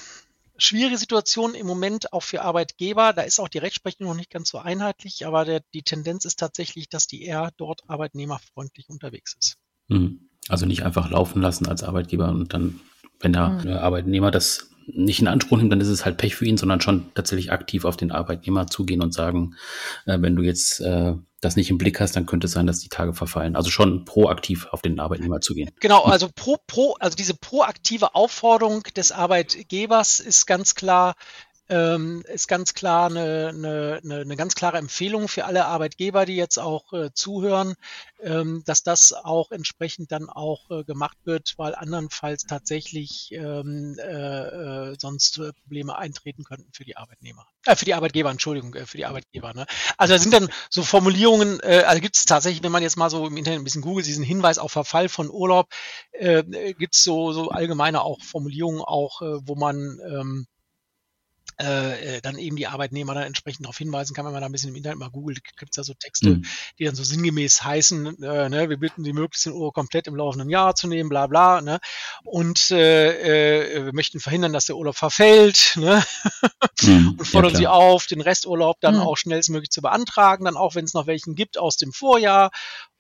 [0.58, 3.14] schwierige Situation im Moment auch für Arbeitgeber.
[3.14, 6.40] Da ist auch die Rechtsprechung noch nicht ganz so einheitlich, aber der, die Tendenz ist
[6.40, 9.58] tatsächlich, dass die eher dort arbeitnehmerfreundlich unterwegs ist.
[9.88, 10.30] Mhm.
[10.50, 12.80] Also nicht einfach laufen lassen als Arbeitgeber und dann,
[13.20, 13.70] wenn der mhm.
[13.70, 17.06] Arbeitnehmer das nicht in Anspruch nimmt, dann ist es halt Pech für ihn, sondern schon
[17.16, 19.56] tatsächlich aktiv auf den Arbeitnehmer zugehen und sagen,
[20.06, 22.80] äh, wenn du jetzt äh, das nicht im Blick hast, dann könnte es sein, dass
[22.80, 23.56] die Tage verfallen.
[23.56, 25.70] Also schon proaktiv auf den Arbeitnehmer zugehen.
[25.80, 31.16] Genau, also pro, pro, also diese proaktive Aufforderung des Arbeitgebers ist ganz klar
[31.70, 36.60] ähm, ist ganz klar eine, eine, eine, ganz klare Empfehlung für alle Arbeitgeber, die jetzt
[36.60, 37.76] auch äh, zuhören,
[38.22, 44.92] ähm, dass das auch entsprechend dann auch äh, gemacht wird, weil andernfalls tatsächlich ähm, äh,
[44.92, 47.48] äh sonst äh, Probleme eintreten könnten für die Arbeitnehmer.
[47.66, 49.54] Äh, für die Arbeitgeber, Entschuldigung, äh, für die Arbeitgeber.
[49.54, 49.66] Ne?
[49.98, 53.10] Also da sind dann so Formulierungen, äh, also gibt es tatsächlich, wenn man jetzt mal
[53.10, 55.68] so im Internet ein bisschen googelt, diesen Hinweis auf Verfall von Urlaub,
[56.12, 60.48] äh, gibt es so, so allgemeine auch Formulierungen auch, wo man ähm,
[61.60, 64.52] äh, äh, dann eben die Arbeitnehmer dann entsprechend darauf hinweisen kann, wenn man da ein
[64.52, 66.46] bisschen im Internet mal googelt, gibt es da so Texte, mhm.
[66.78, 70.16] die dann so sinngemäß heißen, äh, ne, wir bitten Sie möglichst den Urlaub komplett im
[70.16, 71.80] laufenden Jahr zu nehmen, bla bla, ne?
[72.24, 76.04] Und äh, äh, wir möchten verhindern, dass der Urlaub verfällt, ne?
[76.82, 77.16] Mhm.
[77.20, 79.02] und fordern ja, Sie auf, den Resturlaub dann mhm.
[79.02, 82.52] auch schnellstmöglich zu beantragen, dann auch wenn es noch welchen gibt aus dem Vorjahr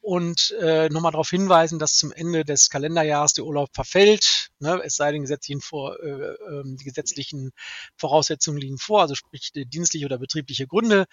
[0.06, 4.98] und äh, nochmal darauf hinweisen, dass zum Ende des Kalenderjahres der Urlaub verfällt, ne, es
[4.98, 7.50] sei denn, gesetzlichen vor, äh, äh, die gesetzlichen
[7.98, 11.06] Voraussetzungen liegen vor, also sprich dienstliche oder betriebliche Gründe.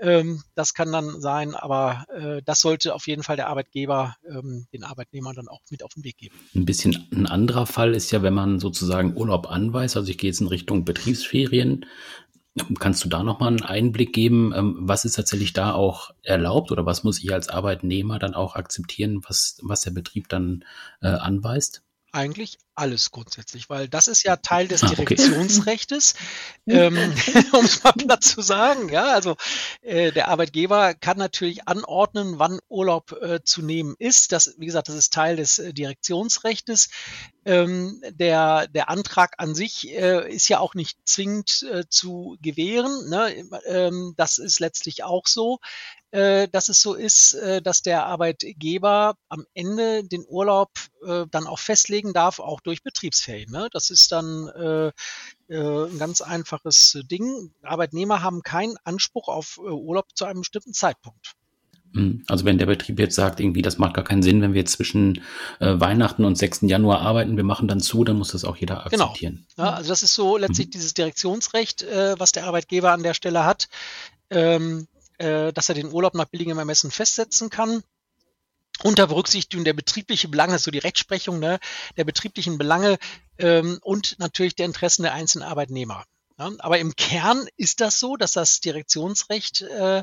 [0.00, 4.66] Ähm, das kann dann sein, aber äh, das sollte auf jeden Fall der Arbeitgeber ähm,
[4.72, 6.34] den Arbeitnehmern dann auch mit auf den Weg geben.
[6.56, 10.28] Ein bisschen ein anderer Fall ist ja, wenn man sozusagen Urlaub anweist, also ich gehe
[10.28, 11.86] jetzt in Richtung Betriebsferien,
[12.80, 14.52] Kannst du da nochmal einen Einblick geben?
[14.54, 18.56] Ähm, was ist tatsächlich da auch erlaubt oder was muss ich als Arbeitnehmer dann auch
[18.56, 20.64] akzeptieren, was, was der Betrieb dann
[21.00, 21.84] äh, anweist?
[22.12, 25.04] Eigentlich alles grundsätzlich, weil das ist ja Teil des ah, okay.
[25.04, 26.14] Direktionsrechtes,
[26.66, 26.96] ähm,
[27.52, 28.88] um es mal platt zu sagen.
[28.88, 29.36] Ja, also
[29.82, 34.32] äh, der Arbeitgeber kann natürlich anordnen, wann Urlaub äh, zu nehmen ist.
[34.32, 36.88] Das, wie gesagt, das ist Teil des äh, Direktionsrechtes.
[37.44, 43.08] Ähm, der, der Antrag an sich äh, ist ja auch nicht zwingend äh, zu gewähren.
[43.08, 43.48] Ne?
[43.66, 45.58] Ähm, das ist letztlich auch so
[46.12, 50.70] dass es so ist, äh, dass der Arbeitgeber am Ende den Urlaub
[51.06, 53.50] äh, dann auch festlegen darf, auch durch Betriebsferien.
[53.50, 53.68] Ne?
[53.72, 54.88] Das ist dann äh,
[55.48, 57.52] äh, ein ganz einfaches Ding.
[57.62, 61.34] Arbeitnehmer haben keinen Anspruch auf äh, Urlaub zu einem bestimmten Zeitpunkt.
[61.94, 62.24] Hm.
[62.28, 64.72] Also wenn der Betrieb jetzt sagt, irgendwie, das macht gar keinen Sinn, wenn wir jetzt
[64.72, 65.22] zwischen
[65.58, 66.60] äh, Weihnachten und 6.
[66.62, 69.06] Januar arbeiten, wir machen dann zu, dann muss das auch jeder genau.
[69.06, 69.46] akzeptieren.
[69.56, 69.68] Genau.
[69.68, 70.72] Ja, also das ist so letztlich mhm.
[70.72, 73.68] dieses Direktionsrecht, äh, was der Arbeitgeber an der Stelle hat.
[74.30, 74.86] Ähm,
[75.20, 77.82] äh, dass er den Urlaub nach billigem Ermessen festsetzen kann.
[78.82, 81.58] Unter Berücksichtigung der betrieblichen Belange, so die Rechtsprechung ne,
[81.98, 82.98] der betrieblichen Belange
[83.38, 86.04] ähm, und natürlich der Interessen der einzelnen Arbeitnehmer.
[86.38, 90.02] Ja, aber im Kern ist das so, dass das Direktionsrecht äh,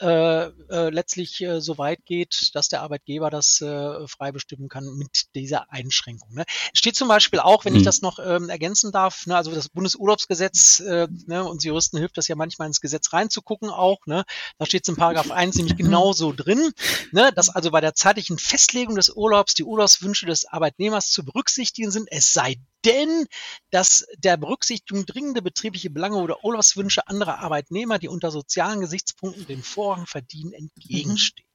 [0.00, 4.84] äh, äh, letztlich äh, so weit geht, dass der Arbeitgeber das äh, frei bestimmen kann
[4.96, 6.34] mit dieser Einschränkung.
[6.34, 6.44] Ne?
[6.72, 7.80] Es steht zum Beispiel auch, wenn mhm.
[7.80, 12.18] ich das noch ähm, ergänzen darf, ne, also das Bundesurlaubsgesetz, äh, ne, uns Juristen hilft
[12.18, 14.24] das ja manchmal ins Gesetz reinzugucken auch, ne?
[14.58, 16.72] da steht es in Paragraph 1 nämlich genauso drin,
[17.12, 21.90] ne, dass also bei der zeitlichen Festlegung des Urlaubs die Urlaubswünsche des Arbeitnehmers zu berücksichtigen
[21.90, 23.26] sind, es sei denn,
[23.70, 29.62] dass der Berücksichtigung dringende betriebliche Belange oder Urlaubswünsche anderer Arbeitnehmer, die unter sozialen Gesichtspunkten den
[29.62, 31.46] Vor Vorrang verdienen entgegenstehen.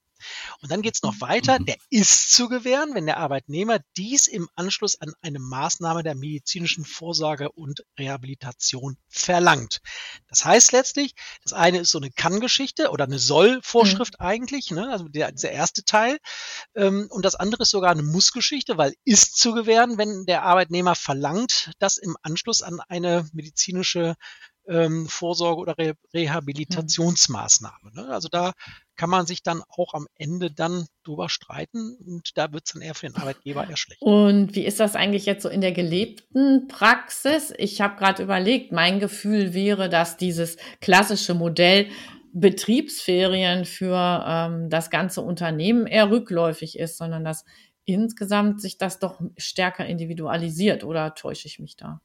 [0.62, 4.48] Und dann geht es noch weiter, der ist zu gewähren, wenn der Arbeitnehmer dies im
[4.56, 9.82] Anschluss an eine Maßnahme der medizinischen Vorsorge und Rehabilitation verlangt.
[10.28, 11.13] Das heißt letztlich,
[11.44, 14.26] das eine ist so eine Kann-Geschichte oder eine Soll-Vorschrift mhm.
[14.26, 14.89] eigentlich, ne?
[14.91, 16.20] also der, dieser erste Teil.
[16.76, 20.96] Ähm, und das andere ist sogar eine Muss-Geschichte, weil ist zu gewähren, wenn der Arbeitnehmer
[20.96, 24.15] verlangt, dass im Anschluss an eine medizinische
[24.67, 27.91] ähm, Vorsorge oder Re Rehabilitationsmaßnahme.
[27.93, 28.08] Ne?
[28.10, 28.54] Also da
[28.95, 32.82] kann man sich dann auch am Ende dann drüber streiten und da wird es dann
[32.82, 34.02] eher für den Arbeitgeber eher schlecht.
[34.02, 37.54] Und wie ist das eigentlich jetzt so in der gelebten Praxis?
[37.58, 41.88] Ich habe gerade überlegt, mein Gefühl wäre, dass dieses klassische Modell
[42.34, 47.43] Betriebsferien für ähm, das ganze Unternehmen eher rückläufig ist, sondern dass
[47.86, 52.02] insgesamt sich das doch stärker individualisiert oder täusche ich mich da?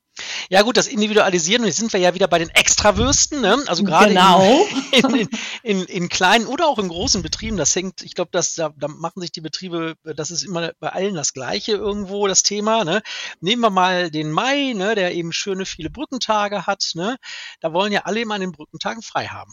[0.48, 3.62] Ja gut, das Individualisieren, und jetzt sind wir ja wieder bei den Extrawürsten, ne?
[3.66, 4.66] also gerade genau.
[4.92, 5.28] in, in,
[5.62, 8.40] in, in, kleinen oder auch in großen Betrieben, das hängt, ich glaube, da,
[8.76, 12.84] da machen sich die Betriebe, das ist immer bei allen das gleiche irgendwo, das Thema.
[12.84, 13.02] Ne?
[13.40, 17.16] Nehmen wir mal den Mai, ne, der eben schöne viele Brückentage hat, ne?
[17.60, 19.52] da wollen ja alle immer an den Brückentagen frei haben.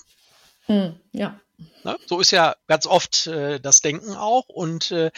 [0.66, 1.40] Hm, ja.
[1.84, 1.98] Ne?
[2.06, 4.48] So ist ja ganz oft äh, das Denken auch.
[4.48, 5.12] Und äh,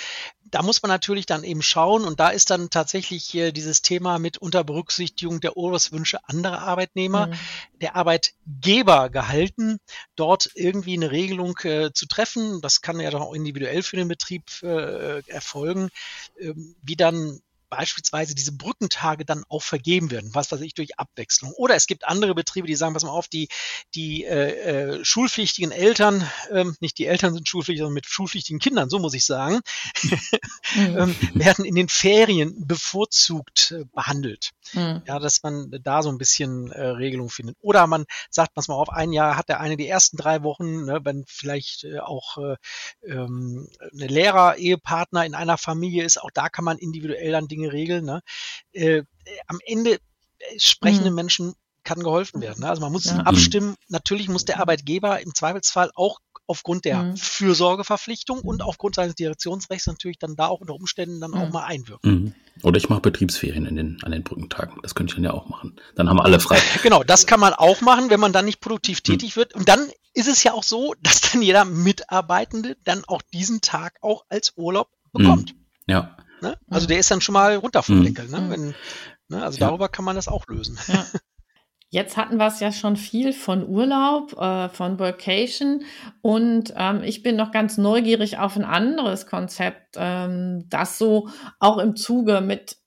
[0.55, 2.05] da muss man natürlich dann eben schauen.
[2.05, 7.27] Und da ist dann tatsächlich äh, dieses Thema mit unter Berücksichtigung der Urlaubswünsche anderer Arbeitnehmer,
[7.27, 7.33] mhm.
[7.81, 9.79] der Arbeitgeber gehalten,
[10.15, 12.61] dort irgendwie eine Regelung äh, zu treffen.
[12.61, 15.89] Das kann ja dann auch individuell für den Betrieb äh, erfolgen,
[16.39, 17.41] ähm, wie dann
[17.75, 21.51] beispielsweise diese Brückentage dann auch vergeben werden, was weiß ich, durch Abwechslung.
[21.57, 23.49] Oder es gibt andere Betriebe, die sagen, pass mal auf, die,
[23.93, 28.89] die äh, äh, schulpflichtigen Eltern, ähm, nicht die Eltern sind schulpflichtig, sondern mit schulpflichtigen Kindern,
[28.89, 29.59] so muss ich sagen,
[30.75, 30.97] mhm.
[30.97, 34.51] ähm, werden in den Ferien bevorzugt äh, behandelt.
[34.73, 35.01] Mhm.
[35.05, 37.57] Ja, dass man da so ein bisschen äh, Regelung findet.
[37.61, 40.85] Oder man sagt, pass mal auf, ein Jahr hat der eine die ersten drei Wochen,
[40.85, 42.55] ne, wenn vielleicht äh, auch äh,
[43.05, 48.05] ähm, eine Lehrer-Ehepartner in einer Familie ist, auch da kann man individuell dann Dinge regeln.
[48.05, 48.21] Ne?
[48.71, 49.03] Äh,
[49.47, 49.99] am Ende äh,
[50.57, 51.15] sprechende mhm.
[51.15, 52.61] Menschen kann geholfen werden.
[52.61, 52.69] Ne?
[52.69, 53.17] Also man muss ja.
[53.17, 53.75] abstimmen.
[53.87, 57.17] Natürlich muss der Arbeitgeber im Zweifelsfall auch aufgrund der mhm.
[57.17, 61.37] Fürsorgeverpflichtung und aufgrund seines Direktionsrechts natürlich dann da auch unter Umständen dann mhm.
[61.37, 62.11] auch mal einwirken.
[62.11, 62.33] Mhm.
[62.61, 64.79] Oder ich mache Betriebsferien in den, an den Brückentagen.
[64.81, 65.79] Das könnte ich dann ja auch machen.
[65.95, 66.59] Dann haben alle frei.
[66.83, 69.11] genau, das kann man auch machen, wenn man dann nicht produktiv mhm.
[69.11, 69.53] tätig wird.
[69.55, 73.97] Und dann ist es ja auch so, dass dann jeder Mitarbeitende dann auch diesen Tag
[74.01, 75.53] auch als Urlaub bekommt.
[75.53, 75.59] Mhm.
[75.87, 76.17] Ja.
[76.45, 76.57] Ne?
[76.69, 78.27] Also der ist dann schon mal runter vom Deckel.
[78.27, 78.45] Ne?
[78.49, 78.75] Wenn,
[79.29, 79.43] ne?
[79.43, 79.67] Also ja.
[79.67, 80.77] darüber kann man das auch lösen.
[80.87, 81.05] Ja.
[81.89, 85.83] Jetzt hatten wir es ja schon viel von Urlaub, äh, von Vacation
[86.21, 91.29] und ähm, ich bin noch ganz neugierig auf ein anderes Konzept, ähm, das so
[91.59, 92.77] auch im Zuge mit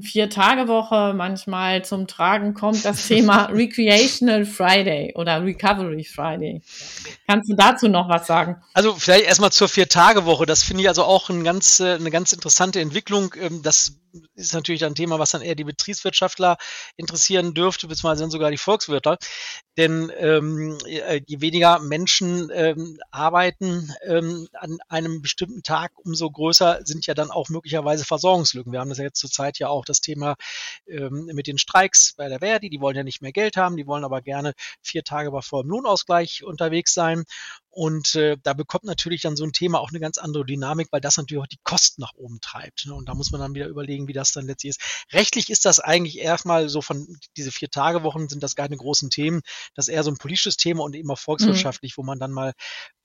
[0.00, 6.62] Vier-Tage-Woche manchmal zum Tragen kommt, das Thema Recreational Friday oder Recovery Friday.
[7.26, 8.56] Kannst du dazu noch was sagen?
[8.72, 10.46] Also vielleicht erstmal zur Vier-Tage-Woche.
[10.46, 13.34] Das finde ich also auch ein ganz, äh, eine ganz interessante Entwicklung.
[13.38, 14.01] Ähm, das
[14.34, 16.56] ist natürlich ein Thema, was dann eher die Betriebswirtschaftler
[16.96, 19.16] interessieren dürfte, beziehungsweise dann sogar die Volkswirte.
[19.76, 26.80] Denn ähm, äh, je weniger Menschen ähm, arbeiten ähm, an einem bestimmten Tag, umso größer
[26.84, 28.72] sind ja dann auch möglicherweise Versorgungslücken.
[28.72, 30.36] Wir haben das ja jetzt zurzeit ja auch das Thema
[30.86, 32.68] ähm, mit den Streiks bei der Verdi.
[32.68, 35.70] Die wollen ja nicht mehr Geld haben, die wollen aber gerne vier Tage bei vollem
[35.70, 37.24] Lohnausgleich unterwegs sein.
[37.74, 41.00] Und äh, da bekommt natürlich dann so ein Thema auch eine ganz andere Dynamik, weil
[41.00, 42.84] das natürlich auch die Kosten nach oben treibt.
[42.84, 42.92] Ne?
[42.92, 45.06] Und da muss man dann wieder überlegen, wie das dann letztlich ist.
[45.10, 49.08] Rechtlich ist das eigentlich erstmal so von diese vier Tage Wochen sind das keine großen
[49.08, 49.40] Themen.
[49.74, 52.02] Das ist eher so ein politisches Thema und immer volkswirtschaftlich, mhm.
[52.02, 52.52] wo man dann mal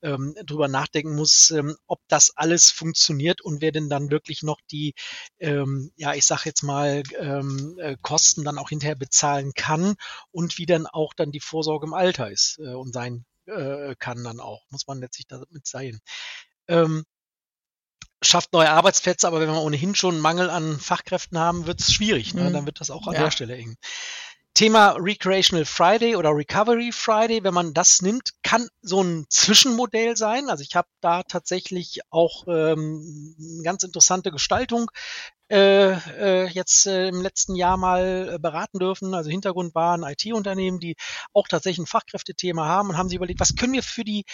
[0.02, 4.60] ähm, drüber nachdenken muss, ähm, ob das alles funktioniert und wer denn dann wirklich noch
[4.70, 4.96] die,
[5.40, 9.96] ähm, ja, ich sag jetzt mal, ähm, äh, Kosten dann auch hinterher bezahlen kann
[10.32, 14.24] und wie dann auch dann die Vorsorge im Alter ist äh, und sein äh, kann
[14.24, 16.00] dann auch, muss man letztlich damit sein.
[16.68, 17.06] Ähm,
[18.22, 21.94] schafft neue Arbeitsplätze, aber wenn wir ohnehin schon einen Mangel an Fachkräften haben, wird es
[21.94, 22.34] schwierig.
[22.34, 22.50] Ne?
[22.50, 22.54] Mhm.
[22.54, 23.24] Dann wird das auch an ja.
[23.24, 23.76] der Stelle eng.
[24.58, 30.50] Thema Recreational Friday oder Recovery Friday, wenn man das nimmt, kann so ein Zwischenmodell sein.
[30.50, 34.90] Also ich habe da tatsächlich auch ähm, eine ganz interessante Gestaltung
[35.52, 39.14] äh, äh, jetzt äh, im letzten Jahr mal äh, beraten dürfen.
[39.14, 40.96] Also Hintergrund waren IT-Unternehmen, die
[41.34, 44.26] auch tatsächlich ein Fachkräftethema haben und haben sich überlegt, was können wir für die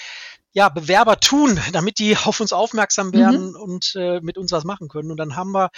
[0.53, 3.57] ja, Bewerber tun, damit die auf uns aufmerksam werden mhm.
[3.57, 5.12] und äh, mit uns was machen können.
[5.12, 5.69] Und dann haben wir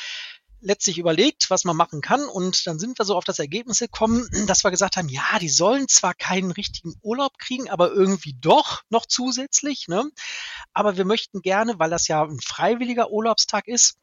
[0.62, 2.26] letztlich überlegt, was man machen kann.
[2.26, 5.50] Und dann sind wir so auf das Ergebnis gekommen, dass wir gesagt haben, ja, die
[5.50, 9.88] sollen zwar keinen richtigen Urlaub kriegen, aber irgendwie doch noch zusätzlich.
[9.88, 10.10] Ne?
[10.74, 13.98] Aber wir möchten gerne, weil das ja ein freiwilliger Urlaubstag ist,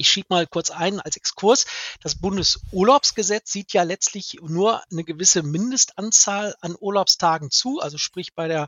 [0.00, 1.66] ich schiebe mal kurz ein als Exkurs.
[2.02, 7.80] Das Bundesurlaubsgesetz sieht ja letztlich nur eine gewisse Mindestanzahl an Urlaubstagen zu.
[7.80, 8.66] Also sprich bei der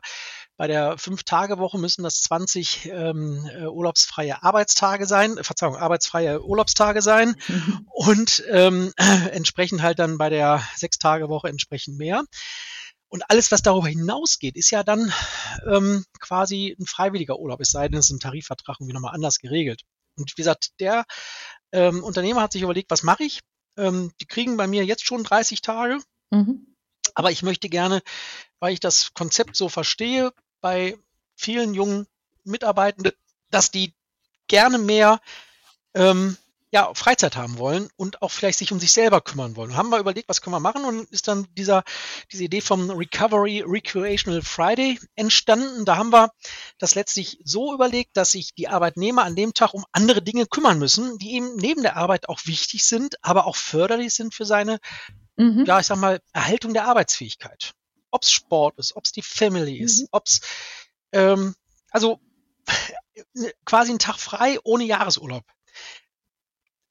[0.63, 7.01] bei der Fünf-Tage-Woche müssen das 20 ähm, äh, urlaubsfreie Arbeitstage sein, äh, Verzeihung, arbeitsfreie Urlaubstage
[7.01, 7.85] sein mhm.
[7.91, 12.23] und ähm, äh, entsprechend halt dann bei der Sechs-Tage-Woche entsprechend mehr.
[13.09, 15.11] Und alles, was darüber hinausgeht, ist ja dann
[15.69, 19.39] ähm, quasi ein freiwilliger Urlaub, es sei denn, es ist im Tarifvertrag irgendwie nochmal anders
[19.39, 19.81] geregelt.
[20.17, 21.03] Und wie gesagt, der
[21.73, 23.41] ähm, Unternehmer hat sich überlegt, was mache ich?
[23.75, 25.99] Ähm, die kriegen bei mir jetzt schon 30 Tage.
[26.31, 26.73] Mhm.
[27.15, 28.01] Aber ich möchte gerne,
[28.59, 30.31] weil ich das Konzept so verstehe,
[30.63, 30.97] bei
[31.35, 32.07] vielen jungen
[32.45, 33.11] Mitarbeitenden,
[33.51, 33.93] dass die
[34.47, 35.19] gerne mehr
[35.93, 36.37] ähm,
[36.71, 39.75] ja, Freizeit haben wollen und auch vielleicht sich um sich selber kümmern wollen.
[39.75, 41.83] Haben wir überlegt, was können wir machen und ist dann dieser,
[42.31, 45.85] diese Idee vom Recovery Recreational Friday entstanden.
[45.85, 46.31] Da haben wir
[46.79, 50.79] das letztlich so überlegt, dass sich die Arbeitnehmer an dem Tag um andere Dinge kümmern
[50.79, 54.79] müssen, die eben neben der Arbeit auch wichtig sind, aber auch förderlich sind für seine,
[55.35, 55.65] mhm.
[55.65, 57.73] ja, ich sag mal, Erhaltung der Arbeitsfähigkeit.
[58.13, 60.07] Ob es Sport ist, ob es die Family ist, mhm.
[60.11, 60.41] ob es,
[61.11, 61.55] ähm,
[61.91, 62.19] also
[63.65, 65.43] quasi ein Tag frei ohne Jahresurlaub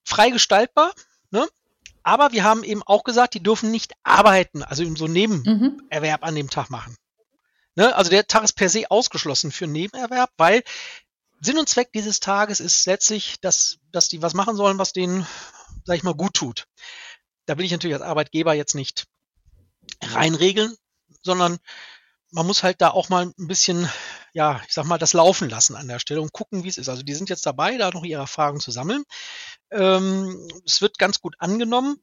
[0.05, 0.93] frei gestaltbar,
[1.31, 1.49] ne?
[2.03, 6.29] aber wir haben eben auch gesagt, die dürfen nicht arbeiten, also so Nebenerwerb mhm.
[6.29, 6.97] an dem Tag machen.
[7.75, 7.95] Ne?
[7.95, 10.63] Also der Tag ist per se ausgeschlossen für Nebenerwerb, weil
[11.41, 15.27] Sinn und Zweck dieses Tages ist letztlich, dass, dass die was machen sollen, was denen,
[15.85, 16.67] sag ich mal, gut tut.
[17.47, 19.07] Da will ich natürlich als Arbeitgeber jetzt nicht
[20.03, 20.77] reinregeln,
[21.23, 21.59] sondern
[22.31, 23.89] man muss halt da auch mal ein bisschen,
[24.33, 26.89] ja, ich sag mal, das laufen lassen an der Stelle und gucken, wie es ist.
[26.89, 29.05] Also die sind jetzt dabei, da noch ihre Erfahrungen zu sammeln.
[29.71, 31.99] Ähm, es wird ganz gut angenommen.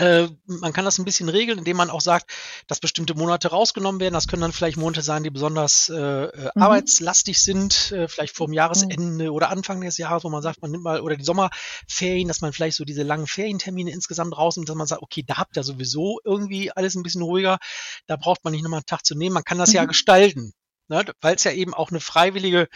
[0.00, 2.30] Äh, man kann das ein bisschen regeln, indem man auch sagt,
[2.66, 4.14] dass bestimmte Monate rausgenommen werden.
[4.14, 6.62] Das können dann vielleicht Monate sein, die besonders äh, äh mhm.
[6.62, 9.30] arbeitslastig sind, äh, vielleicht vor dem Jahresende mhm.
[9.30, 12.54] oder Anfang des Jahres, wo man sagt, man nimmt mal, oder die Sommerferien, dass man
[12.54, 16.18] vielleicht so diese langen Ferientermine insgesamt rausnimmt, dass man sagt, okay, da habt ihr sowieso
[16.24, 17.58] irgendwie alles ein bisschen ruhiger,
[18.06, 19.34] da braucht man nicht nochmal einen Tag zu nehmen.
[19.34, 19.76] Man kann das mhm.
[19.76, 20.54] ja gestalten,
[20.88, 21.04] ne?
[21.20, 22.68] weil es ja eben auch eine freiwillige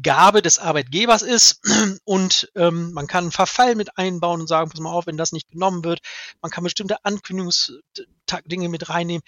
[0.00, 1.60] Gabe des Arbeitgebers ist
[2.04, 5.32] und ähm, man kann einen Verfall mit einbauen und sagen, pass mal auf, wenn das
[5.32, 6.00] nicht genommen wird.
[6.40, 9.22] Man kann bestimmte Ankündigungsdinge mit reinnehmen.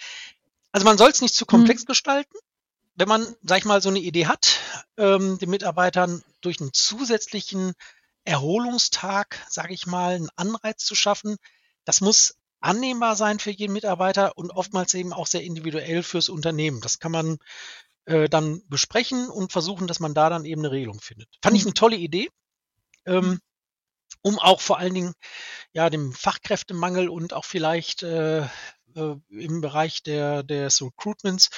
[0.71, 1.87] Also man soll es nicht zu komplex mhm.
[1.87, 2.37] gestalten.
[2.95, 4.59] Wenn man, sag ich mal, so eine Idee hat,
[4.97, 7.73] ähm, den Mitarbeitern durch einen zusätzlichen
[8.23, 11.37] Erholungstag, sage ich mal, einen Anreiz zu schaffen,
[11.83, 16.81] das muss annehmbar sein für jeden Mitarbeiter und oftmals eben auch sehr individuell fürs Unternehmen.
[16.81, 17.37] Das kann man
[18.05, 21.29] äh, dann besprechen und versuchen, dass man da dann eben eine Regelung findet.
[21.41, 21.69] Fand ich mhm.
[21.69, 22.29] eine tolle Idee.
[23.05, 23.39] Ähm,
[24.21, 25.13] um auch vor allen Dingen
[25.71, 28.47] ja dem Fachkräftemangel und auch vielleicht äh,
[28.95, 31.49] äh, im Bereich der, des Recruitments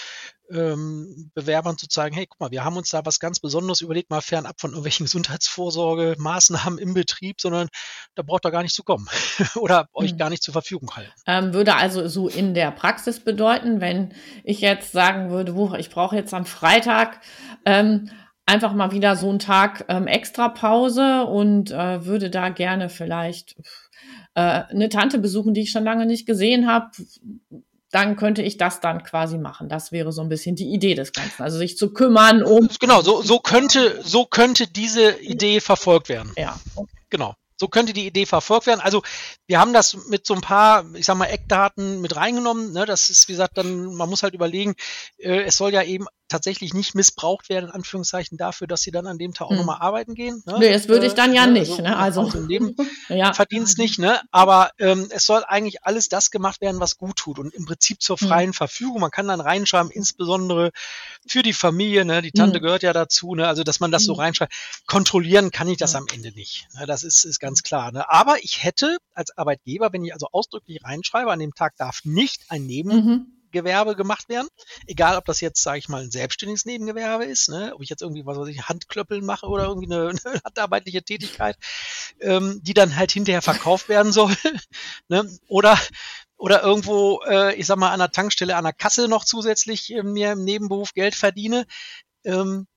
[0.49, 4.09] ähm, Bewerbern zu zeigen, hey, guck mal, wir haben uns da was ganz Besonderes überlegt,
[4.09, 7.67] mal fernab von irgendwelchen Gesundheitsvorsorge-Maßnahmen im Betrieb, sondern
[8.15, 9.07] da braucht ihr gar nicht zu kommen
[9.55, 10.17] oder euch hm.
[10.17, 11.11] gar nicht zur Verfügung halten.
[11.25, 16.15] Ähm, würde also so in der Praxis bedeuten, wenn ich jetzt sagen würde, ich brauche
[16.15, 17.21] jetzt am Freitag
[17.65, 18.09] ähm,
[18.47, 23.55] einfach mal wieder so einen Tag ähm, extra Pause und äh, würde da gerne vielleicht
[24.35, 26.91] äh, eine Tante besuchen, die ich schon lange nicht gesehen habe.
[27.91, 29.69] Dann könnte ich das dann quasi machen.
[29.69, 31.41] Das wäre so ein bisschen die Idee des Ganzen.
[31.41, 32.69] Also sich zu kümmern um.
[32.79, 36.31] Genau, so, so könnte, so könnte diese Idee verfolgt werden.
[36.35, 36.59] Ja.
[36.75, 36.91] Okay.
[37.09, 37.35] Genau.
[37.59, 38.81] So könnte die Idee verfolgt werden.
[38.81, 39.01] Also
[39.47, 42.71] wir haben das mit so ein paar, ich sag mal, Eckdaten mit reingenommen.
[42.71, 42.85] Ne?
[42.85, 44.75] Das ist, wie gesagt, dann, man muss halt überlegen,
[45.17, 49.07] äh, es soll ja eben tatsächlich nicht missbraucht werden, in Anführungszeichen, dafür, dass sie dann
[49.07, 49.57] an dem Tag auch hm.
[49.57, 50.43] nochmal arbeiten gehen.
[50.45, 50.57] Ne?
[50.59, 51.79] Nee, das würde ich dann ja äh, nicht.
[51.79, 51.95] Ne?
[51.97, 52.75] Also, also Leben
[53.09, 53.33] ja.
[53.33, 54.19] Verdienst nicht, ne?
[54.31, 58.01] Aber ähm, es soll eigentlich alles das gemacht werden, was gut tut und im Prinzip
[58.01, 58.27] zur hm.
[58.27, 58.53] freien hm.
[58.53, 59.01] Verfügung.
[59.01, 60.71] Man kann dann reinschreiben, insbesondere
[61.25, 62.21] für die Familie, ne?
[62.21, 62.63] Die Tante hm.
[62.63, 63.47] gehört ja dazu, ne?
[63.47, 64.21] Also dass man das so hm.
[64.21, 64.53] reinschreibt.
[64.85, 66.67] Kontrollieren kann ich das am Ende nicht.
[66.77, 66.85] Ne?
[66.85, 67.91] Das ist, ist ganz klar.
[67.91, 68.09] Ne?
[68.09, 72.45] Aber ich hätte als Arbeitgeber, wenn ich also ausdrücklich reinschreibe, an dem Tag darf nicht
[72.49, 73.51] ein Neben mhm.
[73.51, 74.47] Gewerbe gemacht werden.
[74.85, 77.73] Egal, ob das jetzt, sage ich mal, ein selbstständiges Nebengewerbe ist, ne?
[77.73, 81.57] ob ich jetzt irgendwie, was weiß ich, Handklöppeln mache oder irgendwie eine, eine handarbeitliche Tätigkeit,
[82.21, 84.35] ähm, die dann halt hinterher verkauft werden soll.
[85.07, 85.29] ne?
[85.47, 85.77] Oder
[86.37, 90.03] oder irgendwo, äh, ich sag mal, an der Tankstelle, an der Kasse noch zusätzlich äh,
[90.03, 91.65] mir im Nebenberuf Geld verdiene.
[92.23, 92.67] Ähm,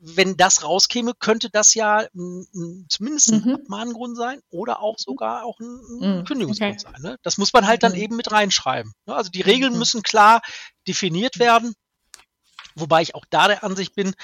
[0.00, 2.06] wenn das rauskäme, könnte das ja
[2.88, 3.54] zumindest ein mhm.
[3.54, 6.24] Abmahngrund sein oder auch sogar auch ein, ein mhm.
[6.24, 6.92] Kündigungsgrund okay.
[6.92, 7.02] sein.
[7.02, 7.18] Ne?
[7.22, 7.98] Das muss man halt dann mhm.
[7.98, 8.92] eben mit reinschreiben.
[9.06, 9.14] Ne?
[9.14, 9.78] Also die Regeln mhm.
[9.78, 10.42] müssen klar
[10.86, 11.74] definiert werden,
[12.74, 14.14] wobei ich auch da der Ansicht bin,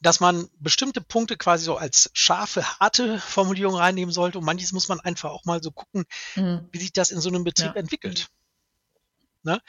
[0.00, 4.88] dass man bestimmte Punkte quasi so als scharfe, harte Formulierung reinnehmen sollte und manches muss
[4.88, 6.04] man einfach auch mal so gucken,
[6.34, 6.68] mhm.
[6.72, 7.80] wie sich das in so einem Betrieb ja.
[7.80, 8.28] entwickelt.
[9.44, 9.60] Ne?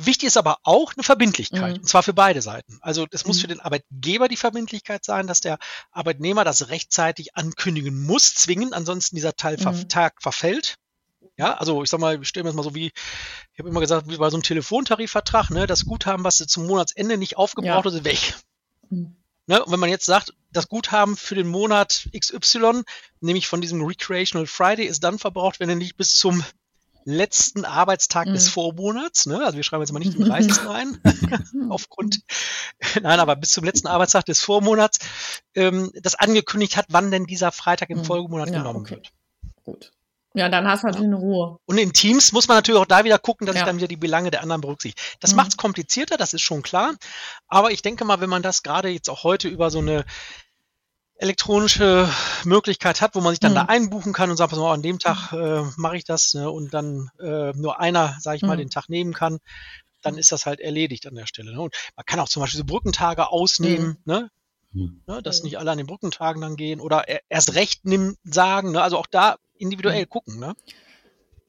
[0.00, 1.80] Wichtig ist aber auch eine Verbindlichkeit, mhm.
[1.80, 2.78] und zwar für beide Seiten.
[2.82, 3.40] Also es muss mhm.
[3.40, 5.58] für den Arbeitgeber die Verbindlichkeit sein, dass der
[5.90, 9.88] Arbeitnehmer das rechtzeitig ankündigen muss, zwingen, ansonsten dieser Teil mhm.
[9.88, 10.76] Tag verfällt.
[11.36, 12.92] Ja, also ich sag mal, ich stelle mir das mal so wie,
[13.52, 17.18] ich habe immer gesagt, wie bei so einem Telefontarifvertrag, ne, das Guthaben, was zum Monatsende
[17.18, 17.90] nicht aufgebraucht ja.
[17.90, 18.36] ist, weg.
[18.90, 19.16] Mhm.
[19.48, 22.82] Ne, und wenn man jetzt sagt, das Guthaben für den Monat XY,
[23.20, 26.44] nämlich von diesem Recreational Friday, ist dann verbraucht, wenn er nicht bis zum
[27.08, 28.34] letzten Arbeitstag mhm.
[28.34, 29.26] des Vormonats.
[29.26, 29.44] Ne?
[29.44, 30.66] Also wir schreiben jetzt mal nicht den 30.
[30.66, 31.00] rein,
[31.70, 32.20] aufgrund,
[33.02, 34.98] nein, aber bis zum letzten Arbeitstag des Vormonats,
[35.54, 38.04] ähm, das angekündigt hat, wann denn dieser Freitag im mhm.
[38.04, 38.96] Folgemonat ja, genommen okay.
[38.96, 39.12] wird.
[39.64, 39.92] Gut.
[40.34, 41.02] Ja, dann hast du halt ja.
[41.02, 41.58] eine Ruhe.
[41.64, 43.62] Und in Teams muss man natürlich auch da wieder gucken, dass ja.
[43.62, 45.02] ich dann wieder die Belange der anderen berücksichtige.
[45.20, 45.38] Das mhm.
[45.38, 46.94] macht es komplizierter, das ist schon klar.
[47.48, 50.04] Aber ich denke mal, wenn man das gerade jetzt auch heute über so eine
[51.18, 52.08] elektronische
[52.44, 53.56] Möglichkeit hat, wo man sich dann mhm.
[53.56, 56.72] da einbuchen kann und sagt, so, an dem Tag äh, mache ich das ne, und
[56.72, 58.48] dann äh, nur einer, sage ich mhm.
[58.48, 59.38] mal, den Tag nehmen kann,
[60.00, 61.52] dann ist das halt erledigt an der Stelle.
[61.52, 61.60] Ne?
[61.60, 64.12] Und man kann auch zum Beispiel so Brückentage ausnehmen, mhm.
[64.12, 64.30] ne?
[64.72, 65.02] Mhm.
[65.06, 65.22] ne?
[65.22, 68.72] dass nicht alle an den Brückentagen dann gehen oder erst recht nimm, sagen.
[68.72, 68.82] Ne?
[68.82, 70.08] Also auch da individuell mhm.
[70.08, 70.38] gucken.
[70.38, 70.54] Ne?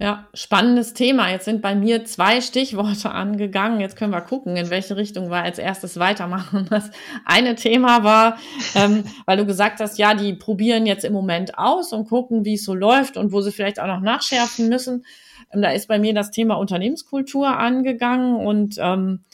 [0.02, 1.30] Ja, spannendes Thema.
[1.30, 3.82] Jetzt sind bei mir zwei Stichworte angegangen.
[3.82, 6.68] Jetzt können wir gucken, in welche Richtung wir als erstes weitermachen.
[6.70, 6.90] Das
[7.26, 8.38] eine Thema war,
[8.76, 12.54] ähm, weil du gesagt hast, ja, die probieren jetzt im Moment aus und gucken, wie
[12.54, 15.04] es so läuft und wo sie vielleicht auch noch nachschärfen müssen.
[15.52, 19.26] Ähm, da ist bei mir das Thema Unternehmenskultur angegangen und ähm,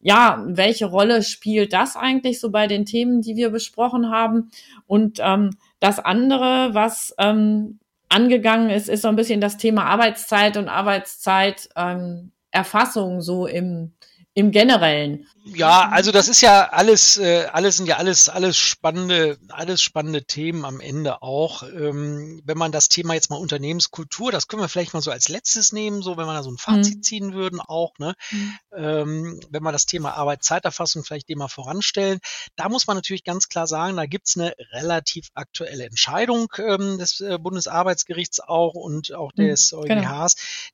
[0.00, 4.50] ja, welche Rolle spielt das eigentlich so bei den Themen, die wir besprochen haben?
[4.86, 5.50] Und ähm,
[5.80, 7.78] das andere, was ähm,
[8.08, 13.94] angegangen ist, ist so ein bisschen das Thema Arbeitszeit und Arbeitszeiterfassung ähm, so im,
[14.38, 15.26] im Generellen.
[15.44, 20.24] Ja, also das ist ja alles, äh, alles sind ja alles, alles spannende, alles spannende
[20.24, 21.64] Themen am Ende auch.
[21.64, 25.28] Ähm, wenn man das Thema jetzt mal Unternehmenskultur, das können wir vielleicht mal so als
[25.28, 27.02] letztes nehmen, so wenn wir da so ein Fazit mhm.
[27.02, 28.14] ziehen würden auch, ne?
[28.30, 28.58] Mhm.
[28.76, 32.20] Ähm, wenn wir das Thema Arbeitszeiterfassung vielleicht dem mal voranstellen,
[32.54, 37.20] da muss man natürlich ganz klar sagen, da gibt's eine relativ aktuelle Entscheidung ähm, des
[37.20, 40.22] äh, Bundesarbeitsgerichts auch und auch mhm, des mhm, EuGHs, genau.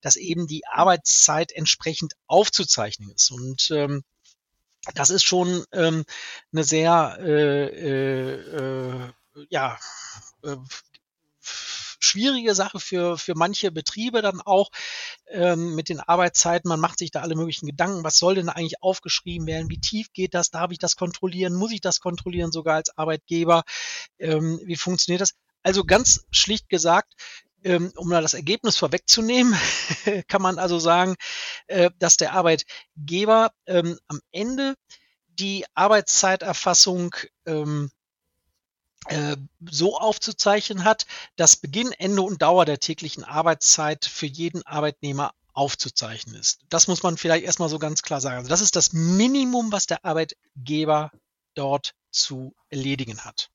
[0.02, 3.30] dass eben die Arbeitszeit entsprechend aufzuzeichnen ist.
[3.30, 4.02] Und ähm,
[4.94, 6.04] das ist schon ähm,
[6.52, 9.12] eine sehr äh, äh, äh,
[9.48, 9.78] ja
[10.42, 10.56] äh,
[12.04, 14.70] schwierige Sache für, für manche Betriebe dann auch
[15.28, 16.68] ähm, mit den Arbeitszeiten.
[16.68, 18.04] Man macht sich da alle möglichen Gedanken.
[18.04, 19.70] Was soll denn eigentlich aufgeschrieben werden?
[19.70, 20.50] Wie tief geht das?
[20.50, 21.54] Darf ich das kontrollieren?
[21.54, 23.64] Muss ich das kontrollieren sogar als Arbeitgeber?
[24.18, 25.34] Ähm, wie funktioniert das?
[25.62, 27.14] Also ganz schlicht gesagt,
[27.64, 29.54] um da das Ergebnis vorwegzunehmen,
[30.28, 31.16] kann man also sagen,
[31.66, 34.74] äh, dass der Arbeitgeber ähm, am Ende
[35.28, 37.14] die Arbeitszeiterfassung
[37.46, 37.90] ähm,
[39.06, 39.36] äh,
[39.70, 41.06] so aufzuzeichnen hat,
[41.36, 46.60] dass Beginn, Ende und Dauer der täglichen Arbeitszeit für jeden Arbeitnehmer aufzuzeichnen ist.
[46.68, 48.38] Das muss man vielleicht erstmal so ganz klar sagen.
[48.38, 51.12] Also das ist das Minimum, was der Arbeitgeber
[51.54, 53.50] dort zu erledigen hat.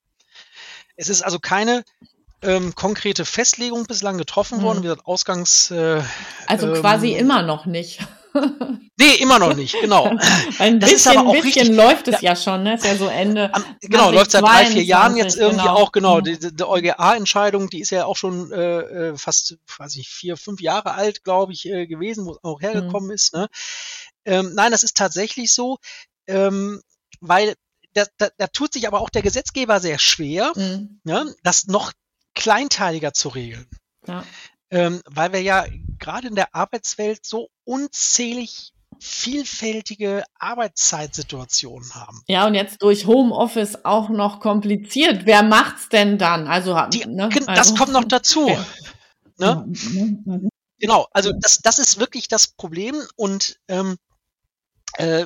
[0.95, 1.83] Es ist also keine
[2.41, 4.79] ähm, konkrete Festlegung bislang getroffen worden.
[4.79, 5.71] Wie gesagt, Ausgangs.
[5.71, 6.01] Äh,
[6.47, 7.99] also quasi ähm, immer noch nicht.
[8.97, 10.05] nee, immer noch nicht, genau.
[10.59, 12.75] Ein das bisschen, ist aber auch bisschen richtig, läuft es ja, ja schon, ne?
[12.75, 13.53] Ist ja so Ende.
[13.53, 15.75] Am, genau, läuft seit drei, vier Jahren jetzt irgendwie genau.
[15.75, 16.19] auch, genau.
[16.19, 16.23] Mhm.
[16.25, 20.61] Die, die EuGA-Entscheidung, die ist ja auch schon äh, äh, fast, weiß ich, vier, fünf
[20.61, 23.15] Jahre alt, glaube ich, äh, gewesen, wo es auch hergekommen mhm.
[23.15, 23.33] ist.
[23.33, 23.47] Ne?
[24.25, 25.77] Ähm, nein, das ist tatsächlich so,
[26.27, 26.81] ähm,
[27.19, 27.55] weil
[27.93, 30.99] da, da, da tut sich aber auch der Gesetzgeber sehr schwer, mhm.
[31.03, 31.91] ne, das noch
[32.39, 33.67] kleinteiliger zu regeln.
[34.07, 34.23] Ja.
[34.71, 35.65] Ähm, weil wir ja
[35.99, 42.21] gerade in der Arbeitswelt so unzählig vielfältige Arbeitszeitsituationen haben.
[42.27, 45.25] Ja, und jetzt durch Homeoffice auch noch kompliziert.
[45.25, 46.47] Wer macht's denn dann?
[46.47, 47.29] Also, Die, ne?
[47.29, 48.45] das also, kommt noch dazu.
[48.45, 48.59] Okay.
[49.37, 50.49] Ne?
[50.79, 53.97] Genau, also das, das ist wirklich das Problem und ähm,
[54.97, 55.25] äh,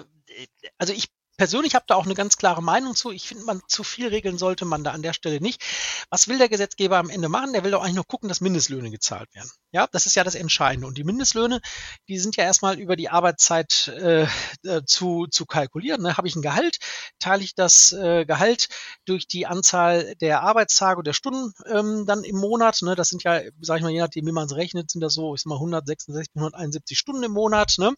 [0.77, 3.11] also ich persönlich habe da auch eine ganz klare Meinung zu.
[3.11, 5.63] Ich finde, man zu viel regeln sollte man da an der Stelle nicht.
[6.09, 7.53] Was will der Gesetzgeber am Ende machen?
[7.53, 9.49] Der will doch eigentlich nur gucken, dass Mindestlöhne gezahlt werden.
[9.71, 10.87] Ja, das ist ja das Entscheidende.
[10.87, 11.59] Und die Mindestlöhne,
[12.07, 14.27] die sind ja erstmal über die Arbeitszeit äh,
[14.63, 16.03] äh zu, zu kalkulieren.
[16.03, 16.17] Ne?
[16.17, 16.77] Habe ich ein Gehalt,
[17.19, 18.67] teile ich das äh, Gehalt
[19.05, 22.81] durch die Anzahl der Arbeitstage oder der Stunden ähm, dann im Monat.
[22.83, 22.95] Ne?
[22.95, 25.33] Das sind ja, sage ich mal, je nachdem, wie man es rechnet, sind das so,
[25.33, 27.93] ich sag mal, 166, 171 Stunden im Monat, ne?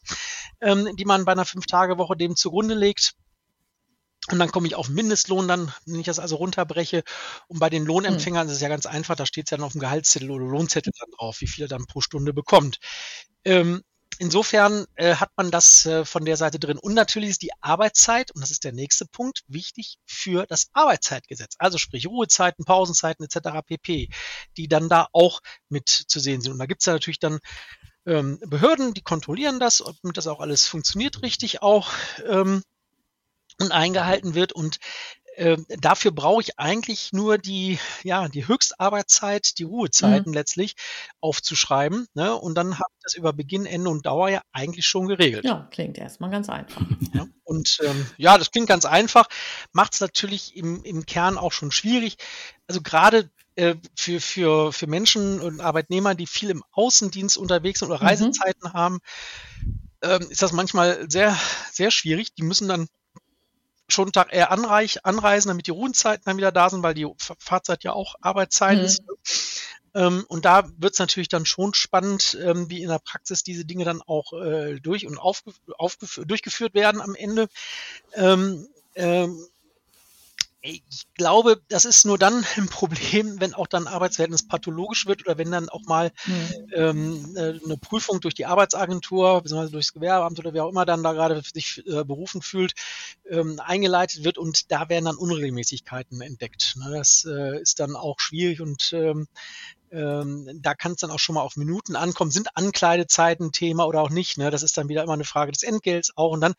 [0.62, 3.16] ähm, die man bei einer Fünf-Tage-Woche dem zugrunde legt.
[4.32, 7.04] Und dann komme ich auf Mindestlohn, dann, wenn ich das also runterbreche.
[7.48, 8.52] Und bei den Lohnempfängern mhm.
[8.52, 10.94] ist es ja ganz einfach, da steht es ja dann auf dem Gehaltszettel oder Lohnzettel
[11.00, 12.80] dann drauf, wie viel er dann pro Stunde bekommt.
[13.44, 13.84] Ähm,
[14.18, 16.80] insofern äh, hat man das äh, von der Seite drin.
[16.80, 21.56] Und natürlich ist die Arbeitszeit, und das ist der nächste Punkt, wichtig für das Arbeitszeitgesetz.
[21.60, 23.60] Also sprich Ruhezeiten, Pausenzeiten etc.
[23.66, 24.10] pp,
[24.58, 26.54] die dann da auch mit zu sehen sind.
[26.54, 27.40] Und da gibt es ja natürlich dann
[28.08, 31.92] ähm, Behörden, die kontrollieren das, ob das auch alles funktioniert richtig auch.
[32.28, 32.64] Ähm,
[33.60, 34.54] und eingehalten wird.
[34.54, 34.80] Und
[35.36, 40.34] äh, dafür brauche ich eigentlich nur die, ja, die Höchstarbeitszeit, die Ruhezeiten mhm.
[40.34, 40.76] letztlich
[41.20, 42.08] aufzuschreiben.
[42.14, 42.36] Ne?
[42.36, 45.44] Und dann habe ich das über Beginn, Ende und Dauer ja eigentlich schon geregelt.
[45.44, 46.82] Ja, klingt erstmal ganz einfach.
[47.14, 49.28] Ja, und ähm, ja, das klingt ganz einfach,
[49.72, 52.18] macht es natürlich im, im Kern auch schon schwierig.
[52.68, 57.90] Also gerade äh, für, für, für Menschen und Arbeitnehmer, die viel im Außendienst unterwegs sind
[57.90, 58.08] oder mhm.
[58.08, 58.74] Reisezeiten mhm.
[58.74, 59.00] haben,
[60.02, 61.38] ähm, ist das manchmal sehr,
[61.72, 62.34] sehr schwierig.
[62.34, 62.88] Die müssen dann
[63.88, 67.08] schon einen Tag eher anreich, anreisen, damit die Ruhenzeiten dann wieder da sind, weil die
[67.18, 68.84] Fahrzeit ja auch Arbeitszeit mhm.
[68.84, 69.04] ist.
[69.94, 73.66] Ähm, und da wird es natürlich dann schon spannend, ähm, wie in der Praxis diese
[73.66, 75.54] Dinge dann auch äh, durch und aufge
[76.26, 77.48] durchgeführt werden am Ende.
[78.14, 79.48] Ähm, ähm
[80.66, 85.38] ich glaube, das ist nur dann ein Problem, wenn auch dann Arbeitsverhältnis pathologisch wird oder
[85.38, 86.68] wenn dann auch mal mhm.
[86.74, 91.04] ähm, äh, eine Prüfung durch die Arbeitsagentur, beziehungsweise durchs Gewerbeamt oder wer auch immer dann
[91.04, 92.74] da gerade sich äh, berufen fühlt,
[93.30, 96.76] ähm, eingeleitet wird und da werden dann Unregelmäßigkeiten entdeckt.
[96.78, 96.92] Ne?
[96.98, 99.28] Das äh, ist dann auch schwierig und ähm,
[99.92, 102.32] ähm, da kann es dann auch schon mal auf Minuten ankommen.
[102.32, 104.38] Sind Ankleidezeiten Thema oder auch nicht?
[104.38, 104.50] Ne?
[104.50, 106.32] Das ist dann wieder immer eine Frage des Entgelts auch.
[106.32, 106.56] Und dann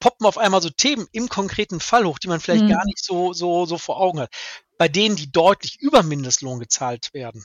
[0.00, 2.70] poppen auf einmal so Themen im konkreten Fall hoch, die man vielleicht mhm.
[2.70, 4.32] gar nicht so, so, so vor Augen hat.
[4.78, 7.44] Bei denen, die deutlich über Mindestlohn gezahlt werden,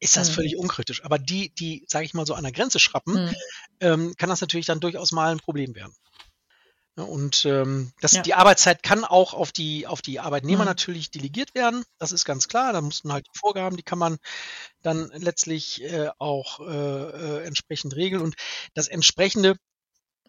[0.00, 0.34] ist das mhm.
[0.34, 1.04] völlig unkritisch.
[1.04, 3.34] Aber die, die, sage ich mal, so an der Grenze schrappen, mhm.
[3.80, 5.94] ähm, kann das natürlich dann durchaus mal ein Problem werden.
[6.96, 8.22] Und ähm, das, ja.
[8.22, 10.68] die Arbeitszeit kann auch auf die, auf die Arbeitnehmer mhm.
[10.68, 11.84] natürlich delegiert werden.
[11.98, 12.72] Das ist ganz klar.
[12.72, 14.18] Da mussten halt die Vorgaben, die kann man
[14.82, 18.22] dann letztlich äh, auch äh, äh, entsprechend regeln.
[18.22, 18.34] Und
[18.74, 19.56] das entsprechende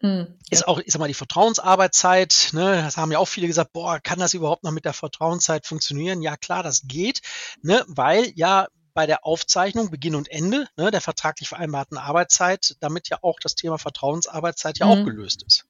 [0.01, 3.71] Mhm, ist auch, ich sag mal, die Vertrauensarbeitszeit, ne, das haben ja auch viele gesagt,
[3.73, 6.21] boah, kann das überhaupt noch mit der Vertrauenszeit funktionieren?
[6.21, 7.21] Ja, klar, das geht,
[7.61, 13.09] ne, weil ja bei der Aufzeichnung Beginn und Ende ne, der vertraglich vereinbarten Arbeitszeit damit
[13.09, 14.91] ja auch das Thema Vertrauensarbeitszeit ja mhm.
[14.91, 15.65] auch gelöst ist.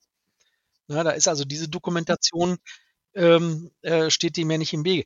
[0.88, 2.57] Ne, da ist also diese Dokumentation
[3.13, 5.03] ähm, äh, steht dem ja nicht im Wege.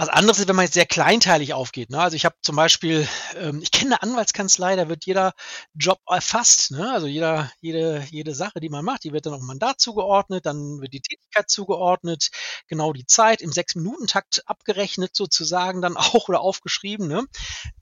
[0.00, 1.90] Was anderes ist, wenn man jetzt sehr kleinteilig aufgeht.
[1.90, 2.00] Ne?
[2.00, 5.34] Also ich habe zum Beispiel, ähm, ich kenne eine Anwaltskanzlei, da wird jeder
[5.74, 6.70] Job erfasst.
[6.70, 6.90] Ne?
[6.90, 10.80] Also jeder, jede, jede Sache, die man macht, die wird dann auf Mandat zugeordnet, dann
[10.80, 12.30] wird die Tätigkeit zugeordnet,
[12.66, 17.06] genau die Zeit im Sechs-Minuten-Takt abgerechnet sozusagen dann auch oder aufgeschrieben.
[17.06, 17.26] Ne?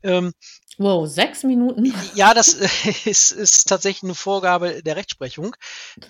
[0.03, 0.33] Ähm,
[0.77, 1.95] wow, sechs Minuten?
[2.16, 2.49] Ja, das
[3.05, 5.55] ist, ist tatsächlich eine Vorgabe der Rechtsprechung,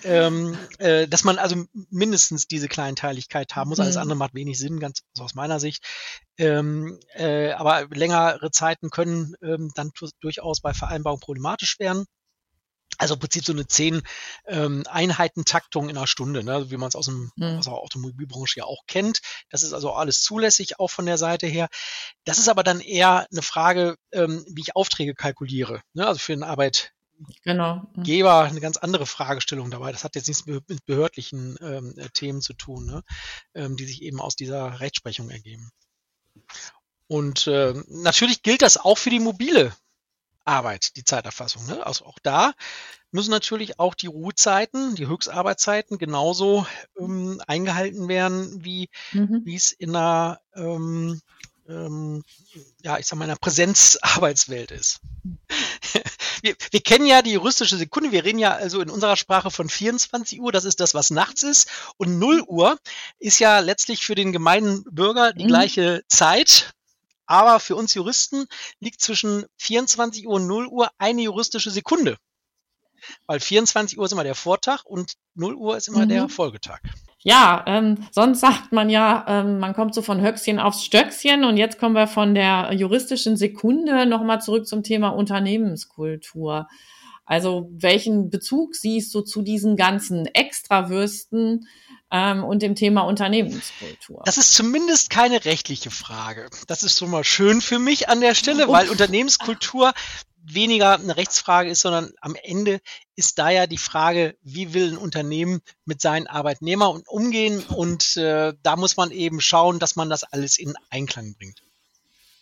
[0.03, 3.79] ähm, äh, dass man also mindestens diese Kleinteiligkeit haben muss.
[3.79, 4.01] Alles mhm.
[4.01, 5.83] andere macht wenig Sinn, ganz aus meiner Sicht.
[6.37, 9.91] Ähm, äh, aber längere Zeiten können ähm, dann
[10.21, 12.05] durchaus bei Vereinbarung problematisch werden.
[12.97, 14.01] Also im Prinzip so eine zehn
[14.45, 17.59] ähm, Einheiten Taktung in einer Stunde, ne, wie man es aus, dem, mhm.
[17.59, 19.21] aus der Automobilbranche ja auch kennt.
[19.49, 21.69] Das ist also alles zulässig, auch von der Seite her.
[22.25, 25.81] Das ist aber dann eher eine Frage, ähm, wie ich Aufträge kalkuliere.
[25.93, 26.07] Ne?
[26.07, 26.91] Also für Arbeit,
[27.43, 27.83] genau.
[27.95, 28.03] Mhm.
[28.03, 29.93] Geber eine ganz andere Fragestellung dabei.
[29.93, 33.03] Das hat jetzt nichts mit behördlichen ähm, Themen zu tun, ne?
[33.53, 35.71] ähm, die sich eben aus dieser Rechtsprechung ergeben.
[37.07, 39.73] Und äh, natürlich gilt das auch für die mobile
[40.45, 41.65] Arbeit, die Zeiterfassung.
[41.67, 41.85] Ne?
[41.85, 42.53] Also auch da
[43.11, 46.67] müssen natürlich auch die Ruhezeiten, die Höchstarbeitszeiten genauso
[46.99, 49.41] ähm, eingehalten werden, wie mhm.
[49.43, 51.21] wie es in einer ähm,
[51.69, 52.23] ähm,
[52.83, 54.99] ja, ich sag mal, in einer Präsenzarbeitswelt ist.
[56.41, 58.11] wir, wir kennen ja die juristische Sekunde.
[58.11, 60.51] Wir reden ja also in unserer Sprache von 24 Uhr.
[60.51, 61.69] Das ist das, was nachts ist.
[61.97, 62.79] Und 0 Uhr
[63.19, 65.49] ist ja letztlich für den gemeinen Bürger die mhm.
[65.49, 66.73] gleiche Zeit.
[67.25, 68.47] Aber für uns Juristen
[68.79, 72.17] liegt zwischen 24 Uhr und 0 Uhr eine juristische Sekunde.
[73.27, 76.09] Weil 24 Uhr ist immer der Vortag und 0 Uhr ist immer mhm.
[76.09, 76.79] der Folgetag.
[77.21, 81.57] Ja, ähm, sonst sagt man ja, ähm, man kommt so von Höchstchen aufs Stöckchen und
[81.57, 86.67] jetzt kommen wir von der juristischen Sekunde nochmal zurück zum Thema Unternehmenskultur.
[87.25, 91.67] Also welchen Bezug siehst du zu diesen ganzen Extrawürsten
[92.09, 94.23] ähm, und dem Thema Unternehmenskultur?
[94.25, 96.49] Das ist zumindest keine rechtliche Frage.
[96.67, 99.93] Das ist schon mal schön für mich an der Stelle, weil Unternehmenskultur
[100.43, 102.81] weniger eine Rechtsfrage ist, sondern am Ende
[103.15, 108.53] ist da ja die Frage, wie will ein Unternehmen mit seinen Arbeitnehmern umgehen und äh,
[108.63, 111.61] da muss man eben schauen, dass man das alles in Einklang bringt.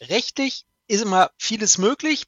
[0.02, 2.24] Rechtlich ist immer vieles möglich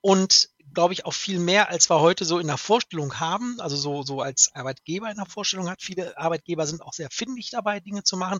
[0.00, 3.76] und glaube ich auch viel mehr, als wir heute so in der Vorstellung haben, also
[3.76, 5.82] so, so als Arbeitgeber in der Vorstellung hat.
[5.82, 8.38] Viele Arbeitgeber sind auch sehr findig dabei, Dinge zu machen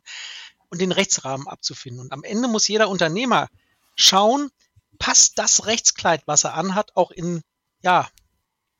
[0.68, 2.00] und den Rechtsrahmen abzufinden.
[2.00, 3.48] Und am Ende muss jeder Unternehmer
[3.94, 4.50] schauen,
[4.98, 7.42] passt das Rechtskleid, was er anhat, auch in,
[7.82, 8.08] ja,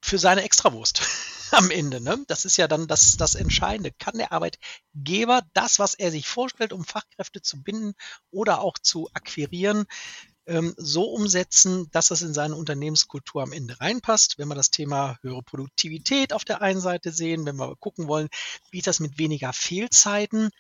[0.01, 1.03] für seine Extrawurst
[1.53, 2.01] am Ende.
[2.01, 2.25] Ne?
[2.27, 3.93] Das ist ja dann das, das Entscheidende.
[3.93, 7.95] Kann der Arbeitgeber das, was er sich vorstellt, um Fachkräfte zu binden
[8.31, 9.87] oder auch zu akquirieren,
[10.47, 14.39] ähm, so umsetzen, dass das in seine Unternehmenskultur am Ende reinpasst.
[14.39, 18.29] Wenn wir das Thema höhere Produktivität auf der einen Seite sehen, wenn wir gucken wollen,
[18.71, 20.51] wie ist das mit weniger Fehlzeiten,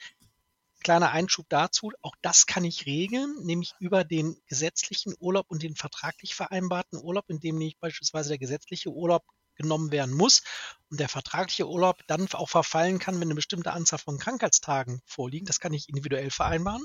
[0.83, 5.76] Kleiner Einschub dazu, auch das kann ich regeln, nämlich über den gesetzlichen Urlaub und den
[5.76, 9.24] vertraglich vereinbarten Urlaub, in dem nicht beispielsweise der gesetzliche Urlaub
[9.55, 10.43] genommen werden muss
[10.91, 15.47] und der vertragliche Urlaub dann auch verfallen kann, wenn eine bestimmte Anzahl von Krankheitstagen vorliegen.
[15.47, 16.85] Das kann ich individuell vereinbaren.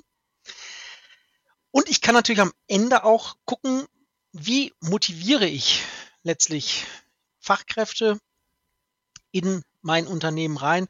[1.72, 3.86] Und ich kann natürlich am Ende auch gucken,
[4.32, 5.84] wie motiviere ich
[6.24, 6.86] letztlich
[7.40, 8.20] Fachkräfte
[9.32, 10.88] in mein Unternehmen rein,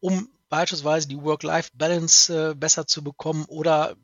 [0.00, 3.96] um beispielsweise die Work-Life-Balance äh, besser zu bekommen oder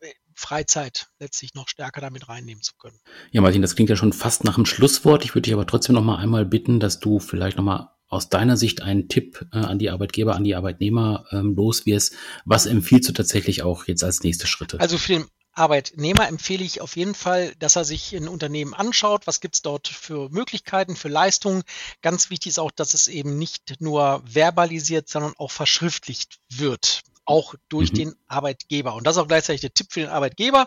[0.00, 2.98] äh, Freizeit letztlich noch stärker damit reinnehmen zu können.
[3.30, 5.24] Ja, Martin, das klingt ja schon fast nach einem Schlusswort.
[5.24, 8.28] Ich würde dich aber trotzdem noch mal einmal bitten, dass du vielleicht noch mal aus
[8.28, 12.14] deiner Sicht einen Tipp äh, an die Arbeitgeber, an die Arbeitnehmer ähm, los wirst.
[12.44, 14.80] Was empfiehlst du tatsächlich auch jetzt als nächste Schritte?
[14.80, 15.26] Also für den
[15.56, 19.62] Arbeitnehmer empfehle ich auf jeden Fall, dass er sich ein Unternehmen anschaut, was gibt es
[19.62, 21.62] dort für Möglichkeiten, für Leistungen.
[22.02, 27.54] Ganz wichtig ist auch, dass es eben nicht nur verbalisiert, sondern auch verschriftlicht wird, auch
[27.70, 27.96] durch mhm.
[27.96, 28.94] den Arbeitgeber.
[28.94, 30.66] Und das ist auch gleichzeitig der Tipp für den Arbeitgeber,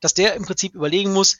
[0.00, 1.38] dass der im Prinzip überlegen muss,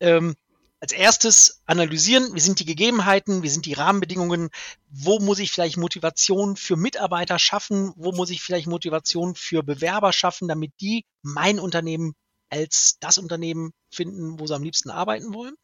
[0.00, 0.34] ähm,
[0.80, 4.50] als erstes analysieren, wie sind die Gegebenheiten, wie sind die Rahmenbedingungen,
[4.90, 10.12] wo muss ich vielleicht Motivation für Mitarbeiter schaffen, wo muss ich vielleicht Motivation für Bewerber
[10.12, 12.16] schaffen, damit die mein Unternehmen
[12.52, 15.54] als das Unternehmen finden, wo sie am liebsten arbeiten wollen.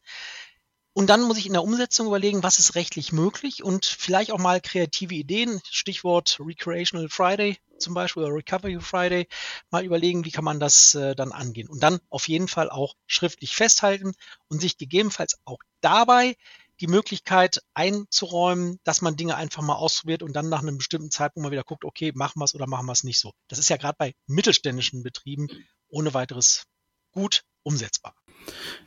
[0.93, 4.39] Und dann muss ich in der Umsetzung überlegen, was ist rechtlich möglich und vielleicht auch
[4.39, 9.27] mal kreative Ideen, Stichwort Recreational Friday zum Beispiel oder Recovery Friday,
[9.71, 11.69] mal überlegen, wie kann man das äh, dann angehen.
[11.69, 14.13] Und dann auf jeden Fall auch schriftlich festhalten
[14.49, 16.35] und sich gegebenenfalls auch dabei
[16.81, 21.45] die Möglichkeit einzuräumen, dass man Dinge einfach mal ausprobiert und dann nach einem bestimmten Zeitpunkt
[21.45, 23.33] mal wieder guckt, okay, machen wir es oder machen wir es nicht so.
[23.47, 25.47] Das ist ja gerade bei mittelständischen Betrieben
[25.89, 26.65] ohne weiteres
[27.11, 28.15] gut umsetzbar.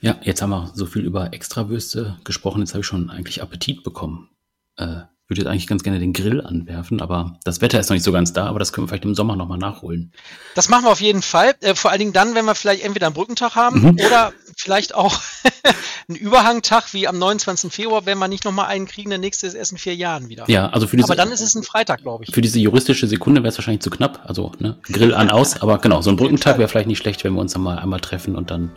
[0.00, 2.60] Ja, jetzt haben wir so viel über Extrawürste gesprochen.
[2.60, 4.30] Jetzt habe ich schon eigentlich Appetit bekommen.
[4.76, 5.02] Äh,
[5.32, 8.12] würde jetzt eigentlich ganz gerne den Grill anwerfen, aber das Wetter ist noch nicht so
[8.12, 10.12] ganz da, aber das können wir vielleicht im Sommer nochmal nachholen.
[10.54, 11.54] Das machen wir auf jeden Fall.
[11.60, 14.00] Äh, vor allen Dingen dann, wenn wir vielleicht entweder einen Brückentag haben mhm.
[14.04, 15.20] oder vielleicht auch
[16.08, 17.72] einen Überhangtag wie am 29.
[17.72, 20.48] Februar, wenn wir nicht nochmal einen kriegen, der nächste ist erst in vier Jahren wieder.
[20.48, 22.34] Ja, also für diese, Aber dann ist es ein Freitag, glaube ich.
[22.34, 24.22] Für diese juristische Sekunde wäre es wahrscheinlich zu knapp.
[24.24, 25.60] Also ne, Grill an, aus.
[25.60, 28.00] Aber genau, so ein Brückentag wäre vielleicht nicht schlecht, wenn wir uns dann mal einmal
[28.00, 28.72] treffen und dann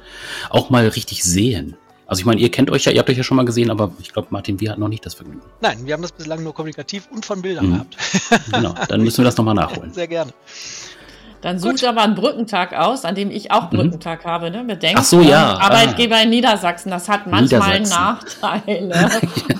[0.49, 1.77] auch mal richtig sehen.
[2.07, 3.91] Also ich meine, ihr kennt euch ja, ihr habt euch ja schon mal gesehen, aber
[3.99, 5.41] ich glaube, Martin, wir hatten noch nicht das Vergnügen.
[5.61, 7.71] Nein, wir haben das bislang nur kommunikativ und von Bildern mhm.
[7.73, 7.97] gehabt.
[8.51, 9.91] genau, dann müssen wir das nochmal nachholen.
[9.91, 10.31] Sehr gerne.
[11.45, 13.77] Dann sucht aber einen Brückentag aus, an dem ich auch mhm.
[13.77, 14.29] Brückentag mhm.
[14.29, 14.49] habe.
[14.49, 14.63] Ne?
[14.63, 15.55] Bedenkt, Ach so, ja.
[15.59, 16.21] Arbeitgeber ah.
[16.23, 19.11] in Niedersachsen, das hat manchmal Nachteile.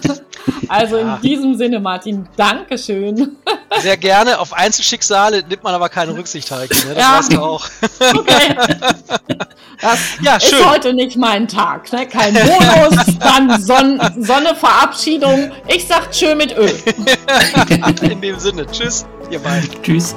[0.67, 3.35] also in diesem Sinne, Martin, Dankeschön.
[3.81, 4.39] Sehr gerne.
[4.39, 6.73] Auf Einzelschicksale nimmt man aber keine Rücksicht, Heike.
[6.87, 6.95] Ne?
[6.95, 7.17] Das ja.
[7.19, 7.69] weißt du auch.
[8.15, 8.55] Okay.
[9.81, 10.69] Das ja, ist schön.
[10.69, 11.91] heute nicht mein Tag.
[11.91, 12.07] Ne?
[12.07, 15.51] Kein Bonus, dann Son Sonne, Verabschiedung.
[15.67, 16.73] Ich sag tschö mit Öl.
[18.01, 19.69] In dem Sinne, tschüss, ihr beiden.
[19.83, 20.15] Tschüss.